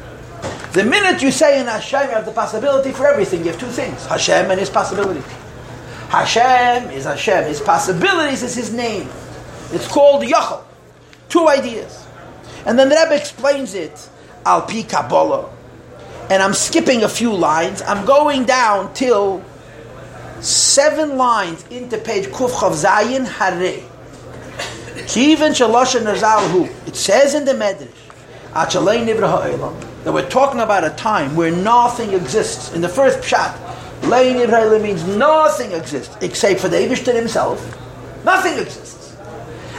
The 0.74 0.84
minute 0.84 1.22
you 1.22 1.32
say 1.32 1.60
in 1.60 1.68
Hashem 1.68 2.10
you 2.10 2.16
have 2.16 2.26
the 2.26 2.32
possibility 2.32 2.92
for 2.92 3.08
everything, 3.08 3.40
you 3.40 3.52
have 3.52 3.60
two 3.60 3.68
things. 3.68 4.06
Hashem 4.06 4.52
and 4.52 4.60
His 4.60 4.70
possibility. 4.70 5.22
Hashem 6.10 6.92
is 6.92 7.06
Hashem. 7.06 7.46
His 7.46 7.62
possibilities 7.62 8.44
is 8.44 8.56
His 8.56 8.74
name. 8.74 9.10
It's 9.72 9.88
called 9.88 10.24
Yachal. 10.24 10.64
Two 11.30 11.48
ideas. 11.48 12.06
And 12.66 12.78
then 12.80 12.90
the 12.90 12.96
Rebbe 12.96 13.16
explains 13.16 13.74
it, 13.74 14.10
Al 14.46 14.62
Pi 14.64 14.84
Kabbalah. 14.84 15.50
And 16.30 16.42
I'm 16.42 16.54
skipping 16.54 17.04
a 17.04 17.10
few 17.10 17.34
lines. 17.34 17.82
I'm 17.82 18.06
going 18.06 18.46
down 18.46 18.94
till 18.94 19.44
seven 20.40 21.18
lines 21.18 21.66
into 21.68 21.98
page 21.98 22.26
Kuf 22.28 22.52
Chav 22.52 22.84
Zayin 22.84 23.28
Hare. 23.28 23.84
Kivin 25.06 25.52
Shalosha 25.52 26.02
Nazalhu. 26.02 26.88
It 26.88 26.96
says 26.96 27.36
in 27.36 27.46
the 27.46 27.54
Medrash, 27.54 27.92
that 28.56 30.14
we're 30.14 30.30
talking 30.30 30.62
about 30.62 30.86
a 30.86 30.90
time 30.92 31.36
where 31.36 31.52
nothing 31.52 32.14
exists. 32.14 32.72
In 32.74 32.80
the 32.80 32.88
first 32.88 33.20
pshat, 33.20 33.65
Lein 34.04 34.36
Nivra 34.36 34.82
means 34.82 35.04
nothing 35.08 35.72
exists 35.72 36.16
except 36.22 36.60
for 36.60 36.68
the 36.68 36.78
Eibishter 36.78 37.16
himself. 37.16 37.60
Nothing 38.24 38.60
exists. 38.60 39.16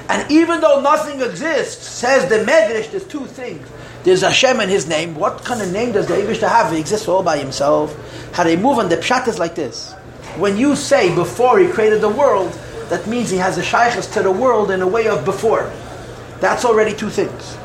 And 0.09 0.31
even 0.31 0.61
though 0.61 0.81
nothing 0.81 1.21
exists, 1.21 1.87
says 1.89 2.29
the 2.29 2.39
Medrash, 2.51 2.91
there's 2.91 3.07
two 3.07 3.27
things. 3.27 3.67
There's 4.05 4.23
Hashem 4.23 4.61
and 4.61 4.71
His 4.71 4.89
name. 4.89 5.17
What 5.17 5.45
kind 5.45 5.61
of 5.61 5.73
name 5.73 5.93
does 5.93 6.07
the 6.07 6.15
Eibishter 6.15 6.49
have? 6.49 6.73
He 6.73 6.79
exists 6.79 7.09
all 7.09 7.23
by 7.23 7.39
himself. 7.39 7.95
How 8.33 8.45
they 8.45 8.57
move 8.57 8.79
on 8.79 8.89
the 8.89 8.97
pshat 8.97 9.27
is 9.27 9.39
like 9.39 9.57
this. 9.57 9.93
When 10.37 10.57
you 10.57 10.77
say 10.77 11.13
before 11.15 11.59
he 11.59 11.69
created 11.69 12.01
the 12.01 12.09
world, 12.09 12.53
that 12.89 13.07
means 13.09 13.31
he 13.31 13.39
has 13.39 13.59
a 13.59 13.63
shaykhs 13.63 14.07
to 14.09 14.23
the 14.23 14.31
world 14.31 14.71
in 14.71 14.81
a 14.81 14.87
way 14.87 15.09
of 15.09 15.25
before. 15.25 15.73
That's 16.41 16.65
already 16.65 16.95
two 16.95 17.11
things. 17.11 17.57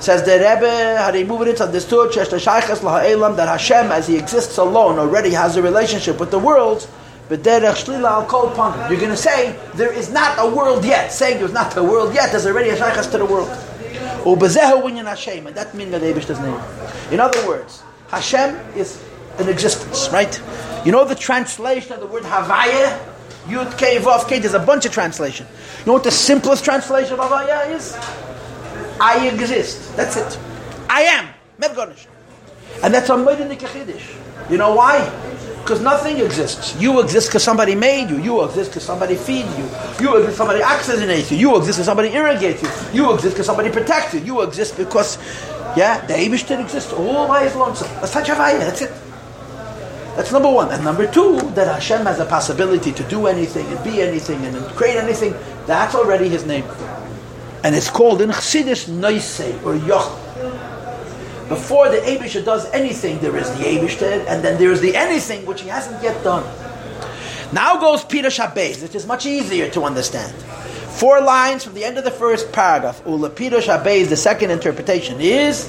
Says 0.00 0.22
the 0.22 0.32
Rebbe, 0.32 1.44
it, 1.44 1.48
it's 1.48 1.60
understood, 1.60 2.12
that 2.12 3.48
Hashem, 3.48 3.92
as 3.92 4.08
he 4.08 4.16
exists 4.16 4.56
alone, 4.56 4.98
already 4.98 5.30
has 5.30 5.56
a 5.56 5.62
relationship 5.62 6.18
with 6.18 6.30
the 6.30 6.38
world. 6.38 6.88
But 7.28 7.46
al 7.46 8.26
kol 8.26 8.48
You're 8.90 8.98
going 8.98 9.10
to 9.10 9.16
say, 9.16 9.56
there 9.74 9.92
is 9.92 10.10
not 10.10 10.36
a 10.38 10.48
world 10.52 10.84
yet. 10.84 11.12
Saying 11.12 11.38
there's 11.38 11.52
not 11.52 11.76
a 11.76 11.82
world 11.82 12.14
yet, 12.14 12.32
there's 12.32 12.46
already 12.46 12.70
a 12.70 12.76
shaykhs 12.76 13.06
to 13.08 13.18
the 13.18 13.24
world. 13.24 13.48
And 13.48 14.40
that 15.56 15.74
means 15.74 15.90
the 15.90 16.40
name. 16.40 16.60
In 17.12 17.20
other 17.20 17.46
words, 17.46 17.82
Hashem 18.08 18.56
is 18.76 19.02
an 19.38 19.48
existence, 19.48 20.08
right? 20.10 20.40
You 20.84 20.92
know 20.92 21.04
the 21.04 21.14
translation 21.14 21.92
of 21.92 22.00
the 22.00 22.06
word 22.06 22.24
Havaya? 22.24 22.98
Yud 23.46 23.78
K 23.78 23.98
Vav 23.98 24.28
K. 24.28 24.38
There's 24.38 24.54
a 24.54 24.58
bunch 24.58 24.84
of 24.84 24.92
translation. 24.92 25.46
You 25.80 25.86
know 25.86 25.92
what 25.94 26.04
the 26.04 26.10
simplest 26.10 26.64
translation 26.64 27.14
of 27.14 27.20
Havaya 27.20 27.70
is? 27.74 27.96
I 29.00 29.28
exist. 29.28 29.96
That's 29.96 30.16
it. 30.16 30.38
I 30.88 31.02
am. 31.02 31.28
And 32.82 32.94
that's 32.94 33.08
a 33.10 33.56
Kiddush. 33.56 34.14
You 34.50 34.58
know 34.58 34.74
why? 34.74 35.08
Because 35.62 35.80
nothing 35.80 36.18
exists. 36.18 36.74
You 36.80 37.00
exist 37.00 37.28
because 37.28 37.44
somebody 37.44 37.74
made 37.74 38.10
you. 38.10 38.18
You 38.18 38.44
exist 38.44 38.70
because 38.70 38.82
somebody 38.82 39.14
feeds 39.14 39.48
you. 39.58 39.64
You 40.00 40.16
exist 40.16 40.24
because 40.26 40.36
somebody 40.36 40.60
oxygenates 40.60 41.30
you. 41.30 41.36
You 41.36 41.56
exist 41.56 41.78
because 41.78 41.86
somebody 41.86 42.08
irrigates 42.08 42.62
you. 42.62 42.68
You 43.04 43.14
exist 43.14 43.34
because 43.34 43.46
somebody 43.46 43.70
protects 43.70 44.14
you. 44.14 44.20
You 44.20 44.40
exist 44.42 44.76
because, 44.76 45.18
yeah, 45.76 46.04
the 46.06 46.14
Abishtin 46.14 46.60
exists 46.60 46.92
all 46.92 47.28
by 47.28 47.44
his 47.44 47.54
lonesome. 47.54 47.88
That's 48.00 48.14
Havaya. 48.14 48.58
That's 48.58 48.82
it. 48.82 48.92
That's 50.16 50.32
number 50.32 50.50
one. 50.50 50.72
And 50.72 50.82
number 50.84 51.10
two, 51.10 51.40
that 51.52 51.66
Hashem 51.66 52.04
has 52.06 52.18
a 52.18 52.26
possibility 52.26 52.92
to 52.92 53.02
do 53.04 53.26
anything 53.26 53.66
and 53.66 53.84
be 53.84 54.02
anything 54.02 54.44
and 54.44 54.56
create 54.76 54.96
anything. 54.96 55.34
That's 55.66 55.94
already 55.94 56.28
His 56.28 56.44
name. 56.44 56.64
And 57.62 57.74
it's 57.74 57.90
called 57.90 58.22
in 58.22 58.30
Chassidus 58.30 58.88
Noise 58.88 59.40
or 59.64 59.74
Yoch. 59.74 61.48
Before 61.48 61.88
the 61.88 61.98
Abishah 61.98 62.44
does 62.44 62.70
anything, 62.70 63.18
there 63.18 63.36
is 63.36 63.50
the 63.58 63.64
Abishah, 63.64 64.26
and 64.28 64.44
then 64.44 64.58
there 64.58 64.70
is 64.70 64.80
the 64.80 64.96
anything 64.96 65.44
which 65.46 65.62
he 65.62 65.68
hasn't 65.68 66.00
yet 66.02 66.22
done. 66.22 66.44
Now 67.52 67.80
goes 67.80 68.04
Peter 68.04 68.30
Shabbos, 68.30 68.80
which 68.80 68.94
is 68.94 69.06
much 69.06 69.26
easier 69.26 69.68
to 69.70 69.82
understand. 69.82 70.32
Four 70.92 71.20
lines 71.20 71.64
from 71.64 71.74
the 71.74 71.84
end 71.84 71.98
of 71.98 72.04
the 72.04 72.10
first 72.10 72.52
paragraph. 72.52 73.02
Ula 73.04 73.30
Peter 73.30 73.60
Shabbos, 73.60 74.08
the 74.08 74.16
second 74.16 74.52
interpretation 74.52 75.20
is 75.20 75.68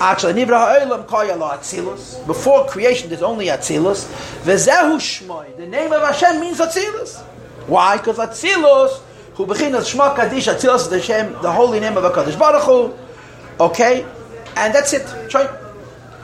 actually, 0.00 0.44
before 0.44 2.66
creation, 2.66 3.08
there's 3.08 3.22
only 3.22 3.46
Atzilus. 3.46 4.06
The 5.56 5.66
name 5.66 5.92
of 5.92 6.02
Hashem 6.02 6.40
means 6.40 6.58
Atzilus. 6.58 7.22
Why? 7.66 7.96
Because 7.96 8.18
Atzilus, 8.18 9.00
who 9.44 9.52
bechinas 9.52 9.92
Shma 9.92 10.14
Kaddish, 10.14 10.46
Atzilus 10.46 10.88
the 10.88 10.98
Hashem, 10.98 11.32
the 11.42 11.50
holy 11.50 11.80
name 11.80 11.96
of 11.96 12.04
HaKadosh 12.04 12.38
Baruch 12.38 12.62
Hu. 12.62 12.94
Okay? 13.64 14.04
And 14.56 14.74
that's 14.74 14.92
it. 14.92 15.06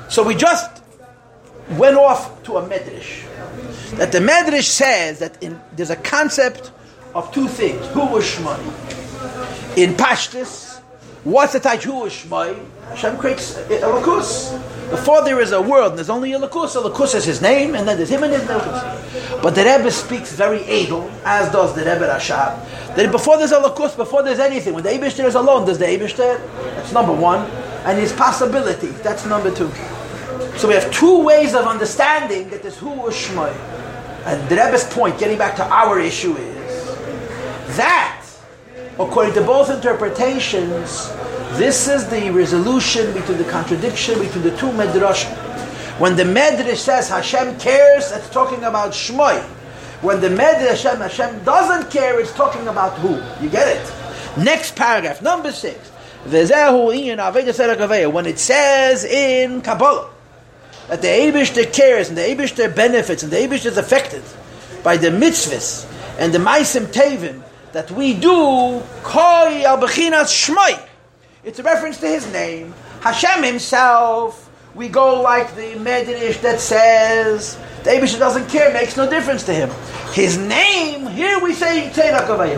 So 0.09 0.23
we 0.23 0.35
just 0.35 0.83
went 1.71 1.97
off 1.97 2.43
to 2.45 2.59
a 2.59 2.63
Medrash. 2.63 3.25
That 3.97 4.13
the 4.13 4.21
Medrash 4.21 4.65
says 4.65 5.19
that 5.19 5.43
in, 5.43 5.61
there's 5.75 5.91
a 5.91 5.97
concept 5.97 6.71
of 7.15 7.33
two 7.33 7.49
things. 7.49 7.85
Who 7.89 8.07
was 8.07 8.25
Shmoy? 8.25 8.59
In 9.77 9.95
Pashtus, 9.95 10.79
what's 11.25 11.55
the 11.55 11.61
type 11.61 11.83
Who 11.83 12.01
was 12.01 12.13
Shmoy? 12.13 12.65
Hashem 12.91 13.19
creates 13.19 13.57
a 13.57 13.63
lakus. 13.65 14.78
Before 14.91 15.23
there 15.23 15.41
is 15.41 15.53
a 15.53 15.61
world, 15.61 15.97
there's 15.97 16.09
only 16.09 16.33
a 16.33 16.39
lakus. 16.39 16.75
A 16.75 16.89
lakus 16.89 17.15
is 17.15 17.25
his 17.25 17.43
name, 17.43 17.75
and 17.75 17.87
then 17.87 17.97
there's 17.99 18.09
him 18.09 18.23
and 18.23 18.33
his 18.33 18.43
lakus. 18.43 19.43
But 19.43 19.55
the 19.55 19.65
Rebbe 19.65 19.91
speaks 19.91 20.33
very 20.33 20.63
edel, 20.63 21.11
as 21.25 21.53
does 21.53 21.75
the 21.75 21.81
Rebbe 21.81 22.09
Rashab. 22.09 22.97
That 22.97 23.13
before 23.13 23.37
there's 23.37 23.53
a 23.53 23.61
lakus, 23.61 23.97
before 23.97 24.23
there's 24.23 24.39
anything, 24.39 24.73
when 24.73 24.83
the 24.83 24.91
Eibishter 24.91 25.25
is 25.25 25.35
alone, 25.35 25.67
there's 25.67 25.79
the 25.79 25.85
Eibishter. 25.85 26.41
That's 26.77 26.93
number 26.93 27.13
one. 27.13 27.41
And 27.85 27.99
his 27.99 28.13
possibility, 28.13 28.89
that's 28.89 29.27
number 29.27 29.55
two. 29.55 29.71
So 30.57 30.69
we 30.69 30.75
have 30.75 30.91
two 30.91 31.23
ways 31.23 31.55
of 31.55 31.67
understanding 31.67 32.49
that 32.51 32.63
there's 32.63 32.79
who 32.79 32.91
was 32.91 33.15
Shmoy. 33.15 33.55
And 34.25 34.49
the 34.49 34.57
Rebbe's 34.57 34.85
point, 34.85 35.19
getting 35.19 35.39
back 35.39 35.55
to 35.57 35.65
our 35.65 36.01
issue, 36.01 36.35
is 36.35 37.77
that, 37.77 38.27
according 38.99 39.35
to 39.35 39.43
both 39.43 39.71
interpretations, 39.71 41.13
this 41.57 41.89
is 41.89 42.07
the 42.09 42.31
resolution 42.31 43.13
between 43.13 43.39
the 43.39 43.45
contradiction 43.45 44.19
between 44.19 44.45
the 44.45 44.57
two 44.57 44.71
medrash. 44.71 45.25
When 45.99 46.17
the 46.17 46.25
medrash 46.25 46.77
says 46.77 47.09
Hashem 47.09 47.59
cares, 47.59 48.13
it's 48.13 48.29
talking 48.31 48.65
about 48.65 48.93
Shmoy. 48.93 49.43
When 50.03 50.21
the 50.21 50.29
medrash 50.29 50.85
Hashem, 50.85 51.01
Hashem 51.01 51.45
doesn't 51.45 51.91
care, 51.91 52.21
it's 52.21 52.33
talking 52.35 52.69
about 52.69 52.99
who. 52.99 53.21
You 53.43 53.51
get 53.51 53.67
it? 53.77 53.93
Next 54.39 54.77
paragraph, 54.77 55.23
number 55.23 55.51
six. 55.51 55.91
When 56.25 56.35
it 58.27 58.39
says 58.39 59.05
in 59.05 59.63
Kabbalah 59.63 60.11
that 60.89 61.03
the 61.03 61.09
Abishter 61.09 61.73
cares 61.73 62.09
and 62.09 62.19
the 62.19 62.23
Abishter 62.23 62.75
benefits 62.75 63.23
and 63.23 63.33
the 63.33 63.37
Abishter 63.37 63.67
is 63.67 63.79
affected 63.79 64.23
by 64.83 64.97
the 64.97 65.09
mitzvahs 65.09 65.87
and 66.19 66.33
the 66.33 66.39
maisim 66.39 66.87
tevin 66.87 67.43
that 67.73 67.91
we 67.91 68.15
do, 68.15 68.83
koi 69.03 69.65
al 69.65 69.79
shmoi. 69.79 70.88
It's 71.49 71.59
a 71.59 71.63
reference 71.63 71.99
to 72.01 72.07
his 72.07 72.31
name. 72.31 72.75
Hashem 73.01 73.43
himself, 73.43 74.51
we 74.75 74.87
go 74.87 75.23
like 75.23 75.55
the 75.55 75.77
Medrash 75.77 76.43
that 76.43 76.61
says 76.61 77.57
the 77.85 77.91
Abishah 77.91 78.19
doesn't 78.19 78.51
care, 78.51 78.71
makes 78.75 78.99
no 78.99 79.09
difference 79.09 79.45
to 79.45 79.55
him. 79.55 79.71
His 80.13 80.37
name, 80.37 81.07
here 81.07 81.43
we 81.43 81.55
say 81.55 81.91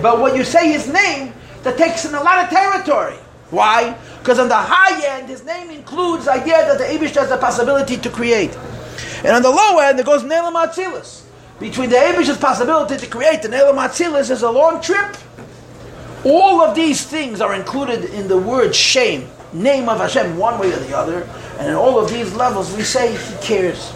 but 0.03 0.21
when 0.21 0.35
you 0.35 0.43
say 0.43 0.73
his 0.73 0.89
name, 0.89 1.33
that 1.63 1.79
takes 1.79 2.05
in 2.05 2.17
a 2.17 2.21
lot 2.21 2.43
of 2.43 2.51
territory. 2.51 3.15
Why? 3.51 3.97
Because 4.19 4.41
on 4.41 4.49
the 4.49 4.57
high 4.57 5.19
end, 5.19 5.29
his 5.29 5.45
name 5.45 5.71
includes 5.71 6.25
the 6.25 6.33
idea 6.33 6.57
that 6.57 6.79
the 6.79 6.85
Abish 6.85 7.15
has 7.15 7.29
the 7.29 7.37
possibility 7.37 7.97
to 7.97 8.11
create. 8.11 8.57
And 9.19 9.29
on 9.29 9.43
the 9.43 9.51
low 9.51 9.79
end, 9.79 10.01
it 10.01 10.07
goes 10.07 10.25
Nelam 10.25 10.55
Atzilis. 10.55 11.23
Between 11.61 11.91
the 11.91 11.97
Abish's 11.97 12.39
possibility 12.39 12.97
to 12.97 13.07
create 13.07 13.45
and 13.45 13.55
Nelam 13.55 13.77
Atzilis 13.77 14.33
is 14.33 14.43
a 14.43 14.51
long 14.51 14.83
trip. 14.83 15.17
All 16.25 16.61
of 16.61 16.75
these 16.75 17.05
things 17.05 17.41
are 17.41 17.55
included 17.55 18.05
in 18.05 18.29
the 18.29 18.37
word 18.39 18.75
shame, 18.75 19.29
name 19.53 19.89
of 19.89 19.99
Hashem, 19.99 20.37
one 20.37 20.59
way 20.59 20.73
or 20.73 20.77
the 20.77 20.97
other. 20.97 21.23
And 21.59 21.69
in 21.69 21.75
all 21.75 21.99
of 21.99 22.11
these 22.11 22.35
levels, 22.35 22.75
we 22.77 22.83
say 22.83 23.17
He 23.17 23.35
cares. 23.43 23.93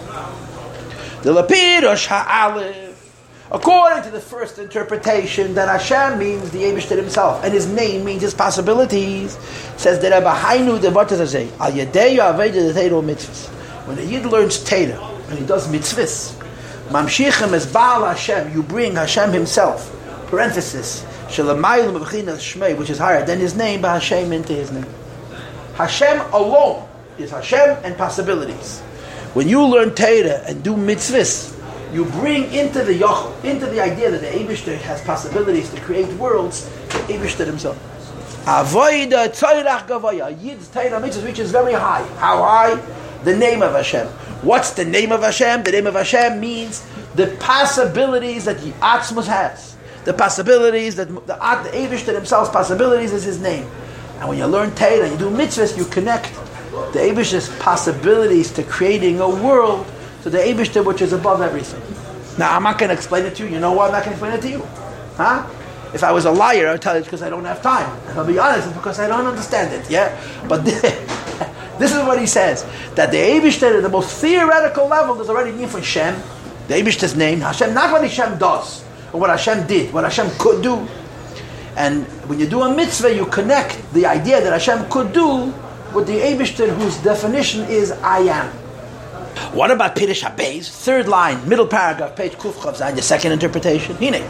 The 1.23 1.33
Lapidosh 1.33 2.07
Ha'alef, 2.07 2.85
According 3.51 4.03
to 4.03 4.09
the 4.09 4.19
first 4.19 4.57
interpretation, 4.57 5.53
that 5.53 5.67
Hashem 5.67 6.17
means 6.17 6.49
the 6.49 6.63
Abishter 6.63 6.97
himself, 6.97 7.43
and 7.43 7.53
his 7.53 7.67
name 7.67 8.03
means 8.03 8.23
his 8.23 8.33
possibilities. 8.33 9.37
Says 9.77 9.99
that 10.01 10.11
Hainu 10.23 10.81
the 10.81 10.87
Al 10.87 11.71
Yadeyu 11.71 12.73
the 12.73 13.13
mitzvahs. 13.13 13.47
When 13.85 13.99
a 13.99 14.01
Yid 14.01 14.25
learns 14.25 14.57
Teda 14.63 14.99
and 15.29 15.37
he 15.37 15.45
does 15.45 15.67
mitzvahs, 15.67 16.33
Mamshichem 16.89 17.53
as 17.53 17.71
Baal 17.71 18.05
Hashem, 18.05 18.51
you 18.51 18.63
bring 18.63 18.95
Hashem 18.95 19.31
himself. 19.31 19.91
Parenthesis. 20.27 21.05
Which 21.27 22.89
is 22.89 22.97
higher 22.97 23.25
than 23.25 23.39
his 23.39 23.55
name, 23.55 23.81
but 23.81 23.89
Hashem 23.93 24.31
into 24.31 24.53
his 24.53 24.71
name. 24.71 24.85
Hashem 25.75 26.21
alone 26.33 26.87
is 27.17 27.31
Hashem 27.31 27.77
and 27.83 27.97
possibilities. 27.97 28.79
When 29.33 29.49
you 29.49 29.65
learn 29.65 29.89
Teda 29.91 30.45
and 30.47 30.63
do 30.63 30.75
mitzvahs, 30.75 31.53
you 31.93 32.05
bring 32.05 32.51
into 32.53 32.83
the 32.83 32.93
yochel, 32.93 33.43
into 33.43 33.65
the 33.65 33.81
idea 33.81 34.11
that 34.11 34.21
the 34.21 34.27
Abishter 34.27 34.77
has 34.77 35.01
possibilities 35.01 35.69
to 35.71 35.81
create 35.81 36.07
worlds, 36.13 36.65
the 36.87 37.13
Abishter 37.13 37.45
himself. 37.45 37.77
Avoida 38.45 39.27
tzayrach 39.29 39.87
gavaya, 39.87 40.41
Yid's 40.41 40.67
Torah 40.69 40.99
mitzvah 40.99 41.25
reaches 41.25 41.51
very 41.51 41.73
high. 41.73 42.03
How 42.17 42.43
high? 42.43 42.75
The 43.23 43.35
name 43.35 43.61
of 43.61 43.73
Hashem. 43.73 44.07
What's 44.43 44.71
the 44.71 44.85
name 44.85 45.11
of 45.11 45.21
Hashem? 45.21 45.63
The 45.63 45.71
name 45.71 45.87
of 45.87 45.95
Hashem 45.95 46.39
means 46.39 46.85
the 47.15 47.35
possibilities 47.39 48.45
that 48.45 48.59
the 48.59 48.71
Atzmus 48.73 49.25
has. 49.25 49.74
The 50.05 50.13
possibilities 50.13 50.95
that 50.95 51.07
the, 51.07 51.19
the 51.21 51.33
Abishter 51.33 52.13
himself's 52.13 52.49
possibilities 52.49 53.11
is 53.11 53.23
his 53.23 53.41
name. 53.41 53.67
And 54.19 54.29
when 54.29 54.37
you 54.37 54.45
learn 54.45 54.73
Torah, 54.75 55.09
you 55.09 55.17
do 55.17 55.29
mitzvahs, 55.29 55.77
you 55.77 55.85
connect 55.85 56.33
the 56.93 56.99
Abishter's 56.99 57.49
possibilities 57.59 58.51
to 58.53 58.63
creating 58.63 59.19
a 59.19 59.29
world 59.29 59.85
to 60.23 60.29
the 60.29 60.37
Abishter, 60.37 60.85
which 60.85 61.01
is 61.01 61.11
above 61.11 61.41
everything. 61.41 61.81
Now, 62.37 62.55
I'm 62.55 62.63
not 62.63 62.77
going 62.77 62.89
to 62.89 62.95
explain 62.95 63.25
it 63.25 63.35
to 63.35 63.45
you. 63.45 63.53
You 63.53 63.59
know 63.59 63.73
why 63.73 63.87
I'm 63.87 63.91
not 63.91 64.05
going 64.05 64.17
to 64.17 64.25
explain 64.25 64.33
it 64.33 64.41
to 64.41 64.49
you? 64.49 64.67
Huh? 65.15 65.49
If 65.93 66.03
I 66.03 66.11
was 66.11 66.25
a 66.25 66.31
liar, 66.31 66.67
I'd 66.67 66.81
tell 66.81 66.97
you 66.97 67.03
because 67.03 67.21
I 67.23 67.29
don't 67.29 67.45
have 67.45 67.61
time. 67.61 67.89
If 68.09 68.17
I'll 68.17 68.27
be 68.27 68.37
honest, 68.37 68.67
it's 68.67 68.77
because 68.77 68.99
I 68.99 69.07
don't 69.07 69.25
understand 69.25 69.73
it. 69.73 69.89
Yeah? 69.89 70.15
But 70.47 70.65
this 71.79 71.93
is 71.93 71.97
what 72.05 72.19
he 72.19 72.27
says 72.27 72.63
that 72.95 73.11
the 73.11 73.17
Abishter, 73.17 73.77
at 73.77 73.81
the 73.81 73.89
most 73.89 74.17
theoretical 74.19 74.87
level, 74.87 75.15
there's 75.15 75.29
already 75.29 75.65
for 75.65 75.81
Shem. 75.81 76.21
The 76.67 76.75
Abishter's 76.75 77.15
name, 77.15 77.39
Hashem, 77.41 77.73
not 77.73 77.91
what 77.91 78.01
Hashem 78.01 78.37
does, 78.37 78.84
or 79.15 79.19
what 79.19 79.29
Hashem 79.29 79.65
did, 79.65 79.93
what 79.93 80.03
Hashem 80.03 80.27
could 80.37 80.61
do. 80.61 80.75
And 81.77 82.03
when 82.27 82.37
you 82.37 82.47
do 82.47 82.63
a 82.63 82.75
mitzvah, 82.75 83.15
you 83.15 83.25
connect 83.27 83.81
the 83.93 84.05
idea 84.05 84.41
that 84.41 84.51
Hashem 84.51 84.89
could 84.89 85.13
do 85.13 85.53
with 85.93 86.05
the 86.07 86.19
Abishter, 86.19 86.67
whose 86.75 86.97
definition 86.97 87.61
is 87.61 87.91
I 87.91 88.19
am. 88.19 88.51
What 89.55 89.71
about 89.71 89.95
Pirish 89.95 90.21
HaBeis? 90.21 90.69
Third 90.69 91.07
line, 91.07 91.47
middle 91.47 91.65
paragraph, 91.65 92.17
page 92.17 92.33
Kuf 92.33 92.53
Chav 92.55 92.75
Zayin, 92.75 92.95
the 92.95 93.01
second 93.01 93.31
interpretation. 93.31 93.95
Hine. 93.95 94.29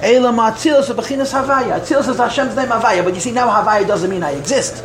Elam 0.00 0.36
Atzilus 0.36 0.88
Bechinas 0.94 1.32
Havaya. 1.32 1.80
Atzilus 1.80 2.08
is 2.08 2.16
Hashem's 2.16 2.54
name 2.54 2.68
Havaya, 2.68 3.02
but 3.02 3.14
you 3.14 3.20
see 3.20 3.32
now 3.32 3.48
Havaya 3.48 3.88
doesn't 3.88 4.08
mean 4.08 4.22
I 4.22 4.32
exist. 4.32 4.84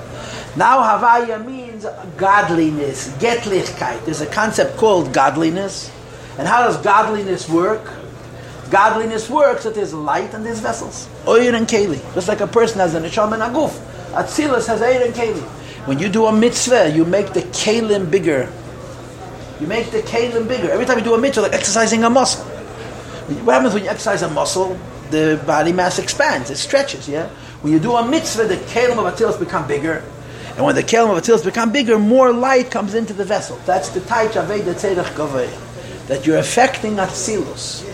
Now 0.55 0.81
Havaya 0.81 1.45
means 1.45 1.85
godliness, 2.17 3.09
Getlichkeit. 3.19 4.03
There's 4.05 4.21
a 4.21 4.25
concept 4.25 4.77
called 4.77 5.13
godliness. 5.13 5.91
And 6.39 6.47
how 6.47 6.63
does 6.63 6.77
godliness 6.77 7.47
work? 7.47 7.96
Godliness 8.69 9.29
works 9.29 9.63
that 9.63 9.75
there's 9.75 9.93
light 9.93 10.33
and 10.33 10.45
there's 10.45 10.59
vessels. 10.59 11.07
Oyer 11.27 11.55
and 11.55 11.67
Keli. 11.67 12.01
Just 12.13 12.27
like 12.27 12.41
a 12.41 12.47
person 12.47 12.79
has 12.79 12.95
a 12.95 13.01
neshama 13.01 13.33
and 13.33 13.43
a 13.43 13.47
guf. 13.47 13.71
Atzilus 14.11 14.67
has 14.67 14.81
Oyer 14.81 15.05
and 15.05 15.13
Keli. 15.13 15.41
When 15.87 15.99
you 15.99 16.09
do 16.09 16.25
a 16.25 16.31
mitzvah, 16.31 16.91
you 16.91 17.05
make 17.05 17.33
the 17.33 17.41
Kalim 17.41 18.11
bigger. 18.11 18.51
You 19.59 19.65
make 19.65 19.89
the 19.89 20.01
kalim 20.01 20.47
bigger. 20.47 20.69
Every 20.69 20.85
time 20.85 20.99
you 20.99 21.03
do 21.03 21.15
a 21.15 21.17
mitzvah, 21.17 21.41
like 21.41 21.53
exercising 21.53 22.03
a 22.03 22.09
muscle. 22.09 22.43
What 23.43 23.53
happens 23.53 23.73
when 23.73 23.83
you 23.83 23.89
exercise 23.89 24.21
a 24.21 24.29
muscle? 24.29 24.79
The 25.09 25.41
body 25.47 25.71
mass 25.71 25.99
expands, 25.99 26.49
it 26.49 26.57
stretches, 26.57 27.09
yeah? 27.09 27.27
When 27.61 27.73
you 27.73 27.79
do 27.79 27.95
a 27.95 28.07
mitzvah, 28.07 28.45
the 28.45 28.57
kalim 28.57 28.99
of 28.99 29.11
Atzilus 29.11 29.39
become 29.39 29.67
bigger. 29.67 30.03
And 30.55 30.65
when 30.65 30.75
the 30.75 30.83
kalim 30.83 31.15
of 31.15 31.23
Atzilus 31.23 31.43
become 31.43 31.71
bigger, 31.71 31.97
more 31.97 32.31
light 32.31 32.69
comes 32.69 32.93
into 32.93 33.13
the 33.13 33.25
vessel. 33.25 33.57
That's 33.65 33.89
the 33.89 34.01
taich 34.01 34.33
aveda 34.33 34.73
tzedach 34.75 35.15
gavei. 35.15 35.49
That 36.07 36.27
you're 36.27 36.37
affecting 36.37 36.97
Atzilus. 36.97 37.86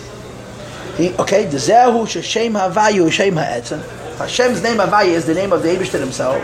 Okay, 0.96 1.46
the 1.46 1.58
zehu 1.58 2.06
sheshem 2.06 2.54
havayu 2.54 3.12
shem 3.12 3.36
ha'etzem. 3.36 3.82
Hashem's 4.18 4.62
name 4.62 4.78
Havaya 4.78 5.08
is 5.08 5.26
the 5.26 5.34
name 5.34 5.52
of 5.52 5.64
the 5.64 5.70
Abishter 5.70 6.00
himself. 6.00 6.38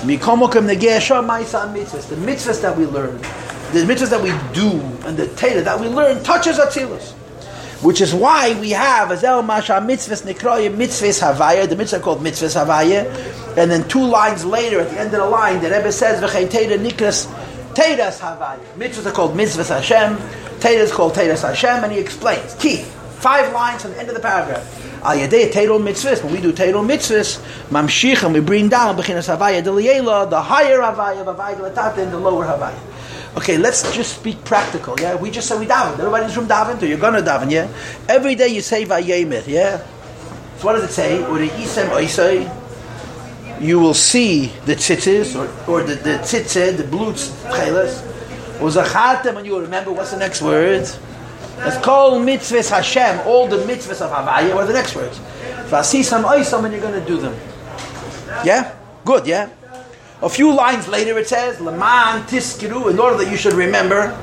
The 0.00 0.16
mitzvahs 2.16 2.62
that 2.62 2.76
we 2.76 2.86
learn, 2.86 3.18
the 3.72 3.84
mitzvahs 3.84 4.08
that 4.10 4.22
we 4.22 4.30
do 4.54 4.80
and 5.06 5.16
the 5.16 5.28
Torah 5.36 5.60
that 5.60 5.78
we 5.78 5.88
learn 5.88 6.22
touches 6.22 6.58
Atzilus. 6.58 7.12
Which 7.82 8.00
is 8.00 8.14
why 8.14 8.58
we 8.58 8.70
have 8.70 9.10
Azel 9.10 9.42
Masha 9.42 9.74
mitzvahs 9.74 10.22
Nikroya 10.22 10.74
mitzvahs 10.74 11.20
Havaya, 11.20 11.68
the 11.68 11.76
mitzvah 11.76 12.00
called 12.00 12.20
mitzvahs 12.20 12.56
Havaya, 12.56 13.04
and 13.58 13.70
then 13.70 13.86
two 13.86 14.04
lines 14.04 14.46
later 14.46 14.80
at 14.80 14.88
the 14.90 14.98
end 14.98 15.12
of 15.12 15.20
the 15.20 15.26
line, 15.26 15.60
the 15.60 15.70
Rebbe 15.70 15.92
says 15.92 16.22
V'chein 16.22 16.50
Torah 16.50 16.78
Nikras 16.78 17.26
Teiras 17.74 18.18
Havaya. 18.18 18.64
Mitzvahs 18.76 19.06
are 19.06 19.12
called 19.12 19.36
mitzvahs 19.36 19.68
Hashem, 19.68 20.16
Torah 20.60 20.74
is 20.74 20.90
called 20.90 21.12
Teiras 21.12 21.42
Hashem, 21.46 21.84
and 21.84 21.92
he 21.92 21.98
explains. 21.98 22.54
Key, 22.54 22.86
five 23.24 23.54
lines 23.54 23.80
from 23.80 23.92
the 23.92 23.98
end 23.98 24.08
of 24.10 24.14
the 24.14 24.20
paragraph. 24.20 24.64
Al 25.02 25.16
Yadei 25.16 25.50
Teiro 25.50 25.80
mitzvahs, 25.80 26.22
when 26.22 26.30
we 26.34 26.42
do 26.42 26.52
Teiro 26.52 26.84
mitzvahs, 26.84 27.40
Mamshich, 27.70 28.22
and 28.22 28.34
we 28.34 28.40
bring 28.40 28.68
down 28.68 28.94
Bechinas 28.98 29.34
Havaya 29.34 29.62
Deliyela, 29.62 30.28
the 30.28 30.42
higher 30.42 30.80
Havaya, 30.80 31.26
of 31.26 31.34
Havaya 31.34 31.56
Latata, 31.56 32.02
and 32.02 32.12
the 32.12 32.18
lower 32.18 32.44
Havaya. 32.44 32.78
Okay, 33.38 33.56
let's 33.56 33.80
just 33.96 34.18
speak 34.20 34.44
practical. 34.44 34.94
Yeah, 35.00 35.16
we 35.16 35.30
just 35.30 35.48
say 35.48 35.58
we 35.58 35.64
daven. 35.64 35.98
Everybody's 35.98 36.34
from 36.34 36.46
daven, 36.46 36.80
or 36.82 36.84
you're 36.84 36.98
gonna 36.98 37.22
daven. 37.22 37.50
Yeah, 37.50 37.66
every 38.10 38.34
day 38.34 38.48
you 38.48 38.60
say 38.60 38.84
vayemir. 38.84 39.46
Yeah. 39.46 39.78
So 40.58 40.66
what 40.66 40.74
does 40.74 40.84
it 40.84 40.92
say? 40.92 41.18
You 43.58 43.80
will 43.80 43.94
see 43.94 44.52
the 44.66 44.74
tzitzis 44.74 45.34
or, 45.34 45.72
or 45.72 45.82
the 45.82 45.94
the 45.94 46.18
tzitzit, 46.18 46.76
the 46.76 46.84
blue 46.84 47.12
tchelas. 47.14 48.02
Uzachatem, 48.58 49.36
and 49.38 49.46
you 49.46 49.54
will 49.54 49.62
remember 49.62 49.90
what's 49.92 50.12
the 50.12 50.18
next 50.18 50.42
word. 50.42 50.86
It's 51.58 51.78
called 51.84 52.22
mitzvahs 52.26 52.70
Hashem. 52.70 53.26
All 53.26 53.46
the 53.46 53.58
mitzvahs 53.58 54.00
of 54.02 54.10
Havaya. 54.10 54.54
What 54.54 54.64
are 54.64 54.66
the 54.66 54.72
next 54.72 54.94
words? 54.94 55.18
if 55.18 55.72
i 55.72 55.80
Vasisam 55.80 56.24
oisam, 56.24 56.64
and 56.64 56.72
you're 56.72 56.82
going 56.82 56.98
to 56.98 57.06
do 57.06 57.16
them. 57.16 57.34
Yeah, 58.44 58.74
good. 59.04 59.26
Yeah. 59.26 59.48
A 60.20 60.28
few 60.28 60.54
lines 60.54 60.88
later 60.88 61.18
it 61.18 61.28
says, 61.28 61.60
Laman 61.60 62.22
tiskiru, 62.22 62.90
in 62.90 62.98
order 62.98 63.16
that 63.18 63.30
you 63.30 63.36
should 63.36 63.54
remember. 63.54 64.18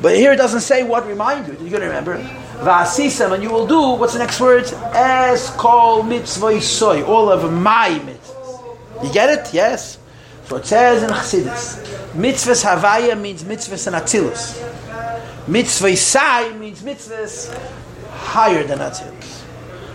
But 0.00 0.16
here 0.16 0.32
it 0.32 0.36
doesn't 0.36 0.60
say 0.60 0.84
what 0.84 1.06
remind 1.06 1.46
you. 1.48 1.54
You're 1.54 1.70
going 1.70 1.82
to 1.82 1.86
remember. 1.86 2.18
Vasisam, 2.58 3.32
and 3.32 3.42
you 3.42 3.50
will 3.50 3.66
do, 3.66 3.80
what's 3.98 4.12
the 4.12 4.18
next 4.18 4.40
word? 4.40 4.64
As 4.94 5.50
kol 5.50 6.02
mitzvah 6.02 6.60
soy, 6.60 7.02
all 7.04 7.30
of 7.30 7.52
my 7.52 7.90
mitzvahs. 7.90 9.04
You 9.04 9.12
get 9.12 9.28
it? 9.30 9.54
Yes? 9.54 9.98
So 10.44 10.56
it 10.56 10.66
says 10.66 11.02
in 11.02 11.10
Chassidus, 11.10 11.84
mitzvahs 12.12 12.64
Havaya 12.64 13.20
means 13.20 13.44
mitzvahs 13.44 13.86
and 13.86 13.96
Atzilus. 13.96 14.77
Mitzvah 15.48 15.96
Sai 15.96 16.52
means 16.58 16.82
mitzvahs 16.82 17.50
higher 18.10 18.64
than 18.64 18.80
Atzilus. 18.80 19.44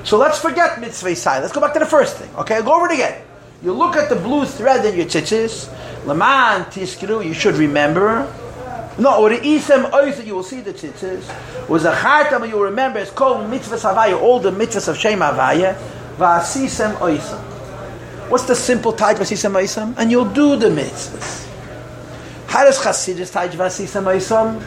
So 0.04 0.18
let's 0.18 0.40
forget 0.40 0.82
mitzvah 0.82 1.16
Sai. 1.16 1.40
Let's 1.40 1.54
go 1.54 1.62
back 1.62 1.74
to 1.74 1.80
the 1.80 1.86
first 1.86 2.18
thing. 2.18 2.36
Okay, 2.38 2.56
I'll 2.56 2.64
go 2.64 2.76
over 2.76 2.88
it 2.88 2.94
again. 2.94 3.22
You 3.62 3.72
look 3.72 3.96
at 3.96 4.10
the 4.10 4.16
blue 4.16 4.46
thread 4.46 4.84
in 4.84 4.96
your 4.98 5.06
tzitzis. 5.06 5.70
Laman 6.06 6.66
tiskru, 6.66 7.24
you 7.24 7.36
should 7.36 7.56
remember. 7.56 8.26
No, 8.98 9.22
or 9.22 9.30
the 9.30 9.38
isem 9.38 9.92
ois 9.92 10.26
you 10.26 10.34
will 10.34 10.44
see 10.44 10.62
the 10.62 10.74
tzitzis. 10.74 11.70
Was 11.70 11.86
a 11.86 11.94
chartam 11.94 12.50
you 12.50 12.62
remember. 12.62 13.00
It's 13.00 13.12
called 13.12 13.48
mitzvah 13.48 13.76
havaya. 13.76 14.20
All 14.20 14.40
the 14.40 14.52
mitzvahs 14.52 14.88
of 14.88 14.98
Shem 14.98 15.20
havaya. 15.20 15.78
Vasisem 16.18 16.96
oisem. 16.96 17.40
What's 18.30 18.46
the 18.46 18.56
simple 18.56 18.94
type 18.94 19.18
vasisem 19.18 19.54
oisem? 19.54 19.94
And 19.98 20.10
you'll 20.10 20.34
do 20.34 20.56
the 20.56 20.70
mitzvahs. 20.70 21.48
How 22.48 22.66
does 22.66 22.80
Chassidus 22.80 23.32
type 23.32 23.52
vasisem 23.52 24.04
oisem? 24.04 24.62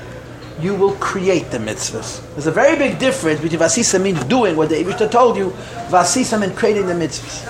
You 0.61 0.75
will 0.75 0.95
create 0.97 1.51
the 1.51 1.59
mitzvahs. 1.59 2.23
There's 2.33 2.47
a 2.47 2.51
very 2.51 2.79
big 2.79 2.99
difference 2.99 3.41
between 3.41 3.61
vasisem 3.61 4.03
means 4.03 4.25
doing 4.25 4.57
what 4.57 4.71
the 4.71 4.77
Abishter 4.77 5.11
told 5.11 5.37
you, 5.37 5.51
vasisem 5.91 6.43
and 6.43 6.57
creating 6.57 6.87
the 6.87 6.95
mitzvahs. 6.95 7.47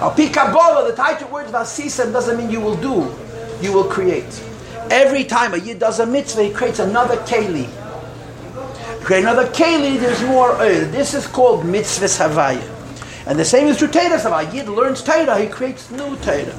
Al 0.00 0.10
pi 0.10 0.26
the 0.26 0.94
title 0.94 1.28
words 1.30 1.50
vasisem 1.50 2.12
doesn't 2.12 2.36
mean 2.36 2.50
you 2.50 2.60
will 2.60 2.76
do, 2.76 3.14
you 3.62 3.72
will 3.72 3.84
create. 3.84 4.42
Every 4.90 5.24
time 5.24 5.54
a 5.54 5.58
yid 5.58 5.78
does 5.78 6.00
a 6.00 6.06
mitzvah, 6.06 6.44
he 6.44 6.50
creates 6.50 6.80
another 6.80 7.16
keli. 7.18 7.68
Create 9.02 9.22
another 9.22 9.46
keli, 9.46 9.98
there's 9.98 10.22
more 10.24 10.50
oil. 10.60 10.84
This 10.90 11.14
is 11.14 11.26
called 11.26 11.64
mitzvahs 11.64 12.18
havaya. 12.18 12.76
And 13.26 13.38
the 13.38 13.44
same 13.44 13.68
is 13.68 13.78
true 13.78 13.86
Torah 13.86 14.18
Savah. 14.18 14.52
Yid 14.52 14.68
learns 14.68 15.02
Torah, 15.04 15.38
he 15.38 15.46
creates 15.46 15.90
new 15.90 16.16
Torah. 16.16 16.52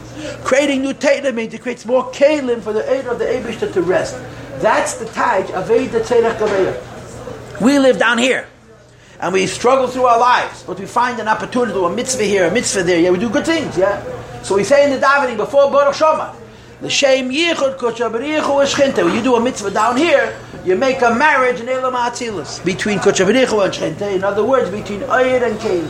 Creating 0.44 0.82
new 0.82 0.94
Torah 0.94 1.34
means 1.34 1.52
he 1.54 1.60
creates 1.60 1.86
more 1.86 2.10
kalim 2.12 2.62
for 2.62 2.72
the 2.72 2.90
aid 2.90 3.06
of 3.08 3.20
the 3.20 3.26
Abishta 3.26 3.74
to 3.74 3.82
rest. 3.82 4.16
That's 4.62 4.94
the 4.96 5.06
taj 5.06 5.50
of 5.52 5.68
the 5.68 6.04
Torah 6.04 6.82
We 7.60 7.80
live 7.80 7.98
down 7.98 8.18
here 8.18 8.48
and 9.20 9.34
we 9.34 9.46
struggle 9.48 9.88
through 9.88 10.06
our 10.06 10.20
lives, 10.20 10.64
but 10.64 10.80
we 10.80 10.86
find 10.86 11.20
an 11.20 11.28
opportunity 11.28 11.74
to 11.74 11.80
do 11.80 11.86
a 11.86 11.96
mitzvah 11.96 12.24
here, 12.24 12.48
a 12.48 12.52
mitzvah 12.52 12.84
there. 12.84 13.00
Yeah, 13.00 13.12
we 13.12 13.20
do 13.20 13.30
good 13.30 13.46
things. 13.46 13.78
Yeah. 13.78 14.02
So 14.44 14.56
we 14.56 14.64
say 14.64 14.86
in 14.86 15.00
the 15.00 15.06
davening 15.06 15.38
before 15.38 15.70
Baruch 15.72 15.96
Shoma, 15.96 16.36
the 16.82 16.90
shame 16.90 17.30
yichud 17.30 17.78
kochaberichu 17.78 18.66
eschinte. 18.66 19.04
When 19.06 19.14
you 19.16 19.22
do 19.22 19.36
a 19.36 19.40
mitzvah 19.40 19.72
down 19.72 19.98
here, 19.98 20.36
you 20.66 20.76
make 20.76 21.02
a 21.02 21.14
marriage 21.14 21.60
in 21.60 21.70
Elam 21.70 21.94
Atzilus 21.94 22.64
between 22.64 23.00
Kochavirichu 23.00 23.66
and 23.66 23.74
Shente. 23.98 24.16
In 24.16 24.24
other 24.24 24.44
words, 24.44 24.70
between 24.70 25.02
Oyer 25.04 25.44
and 25.44 25.60
Keli. 25.60 25.90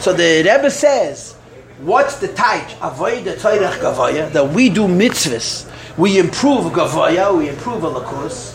So 0.00 0.14
the 0.14 0.38
Rebbe 0.38 0.70
says, 0.70 1.34
what's 1.80 2.16
the 2.16 2.28
taich? 2.28 2.68
Avoida 2.78 3.34
Toirech 3.36 3.78
Gavoya, 3.80 4.32
that 4.32 4.50
we 4.50 4.70
do 4.70 4.82
mitzvahs, 4.86 5.70
we 5.96 6.18
improve 6.18 6.72
Gavoya, 6.72 7.36
we 7.36 7.48
improve 7.48 7.82
Alakus. 7.82 8.54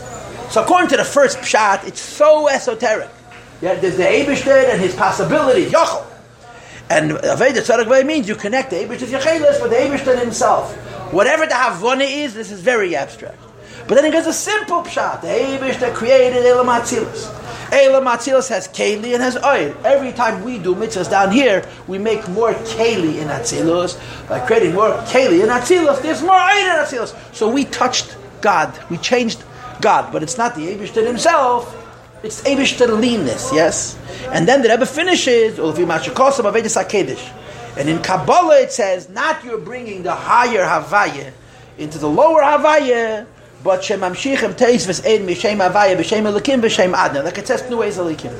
So 0.50 0.62
according 0.62 0.88
to 0.90 0.96
the 0.96 1.04
first 1.04 1.38
pshat, 1.38 1.86
it's 1.86 2.00
so 2.00 2.48
esoteric. 2.48 3.08
Yeah, 3.60 3.74
there's 3.74 3.96
the 3.96 4.04
Abishter 4.04 4.70
and 4.70 4.80
his 4.80 4.94
possibility, 4.94 5.66
Yochel. 5.66 6.04
And 6.90 7.12
Aveda 7.12 7.62
Tzadok 7.62 8.06
means 8.06 8.28
you 8.28 8.34
connect 8.34 8.70
the 8.70 8.76
Abishter's 8.76 9.10
Yechelis 9.10 9.62
with 9.62 9.70
the 9.70 9.76
Abishter 9.76 10.18
himself. 10.18 10.74
Whatever 11.12 11.46
the 11.46 11.54
Havana 11.54 12.04
is, 12.04 12.34
this 12.34 12.50
is 12.50 12.60
very 12.60 12.94
abstract. 12.94 13.38
But 13.88 13.96
then 13.96 14.04
it 14.04 14.12
gets 14.12 14.26
a 14.26 14.32
simple 14.32 14.82
pshat. 14.82 15.20
The 15.20 15.28
Abishter 15.28 15.92
created 15.94 16.44
Elam 16.46 16.66
Atzilus. 16.66 17.28
Elam 17.72 18.04
Atzilus 18.04 18.48
has 18.48 18.68
Keli 18.68 19.14
and 19.14 19.22
has 19.22 19.36
Oil. 19.42 19.74
Every 19.84 20.12
time 20.12 20.42
we 20.44 20.58
do 20.58 20.74
mitzvahs 20.74 21.10
down 21.10 21.32
here, 21.32 21.66
we 21.86 21.98
make 21.98 22.28
more 22.28 22.52
Keli 22.52 23.18
in 23.18 23.28
Atzilus. 23.28 23.98
By 24.28 24.40
creating 24.40 24.74
more 24.74 24.90
Keli 25.06 25.42
in 25.42 25.48
Atzilus, 25.48 26.02
there's 26.02 26.22
more 26.22 26.38
Oil 26.38 26.58
in 26.58 26.76
Atzilus. 26.84 27.34
So 27.34 27.50
we 27.50 27.64
touched 27.64 28.16
God. 28.40 28.78
We 28.90 28.98
changed 28.98 29.42
God. 29.80 30.12
But 30.12 30.22
it's 30.22 30.38
not 30.38 30.54
the 30.54 30.62
Abishter 30.62 31.06
himself. 31.06 31.78
It's 32.22 32.42
Abishter 32.42 33.00
leanness, 33.00 33.52
yes? 33.52 33.98
And 34.30 34.46
then 34.46 34.62
the 34.62 34.68
Rebbe 34.68 34.86
finishes, 34.86 35.58
and 37.74 37.88
in 37.88 38.02
Kabbalah 38.02 38.60
it 38.60 38.70
says, 38.70 39.08
not 39.08 39.42
you're 39.42 39.58
bringing 39.58 40.02
the 40.02 40.14
higher 40.14 40.62
Havaya 40.64 41.32
into 41.78 41.98
the 41.98 42.08
lower 42.08 42.42
Havaya, 42.42 43.26
but 43.62 43.80
Shemamshichem 43.80 44.54
Teisves 44.54 45.04
Ein 45.06 45.26
Mishem 45.26 45.58
Havaya 45.58 45.96
B'Shem 45.96 46.30
Elikim 46.30 46.60
B'Shem 46.60 46.94
Adna, 46.94 47.22
like 47.22 47.38
it 47.38 47.46
says 47.46 47.62
Nuez 47.62 47.96
Elikim. 47.96 48.32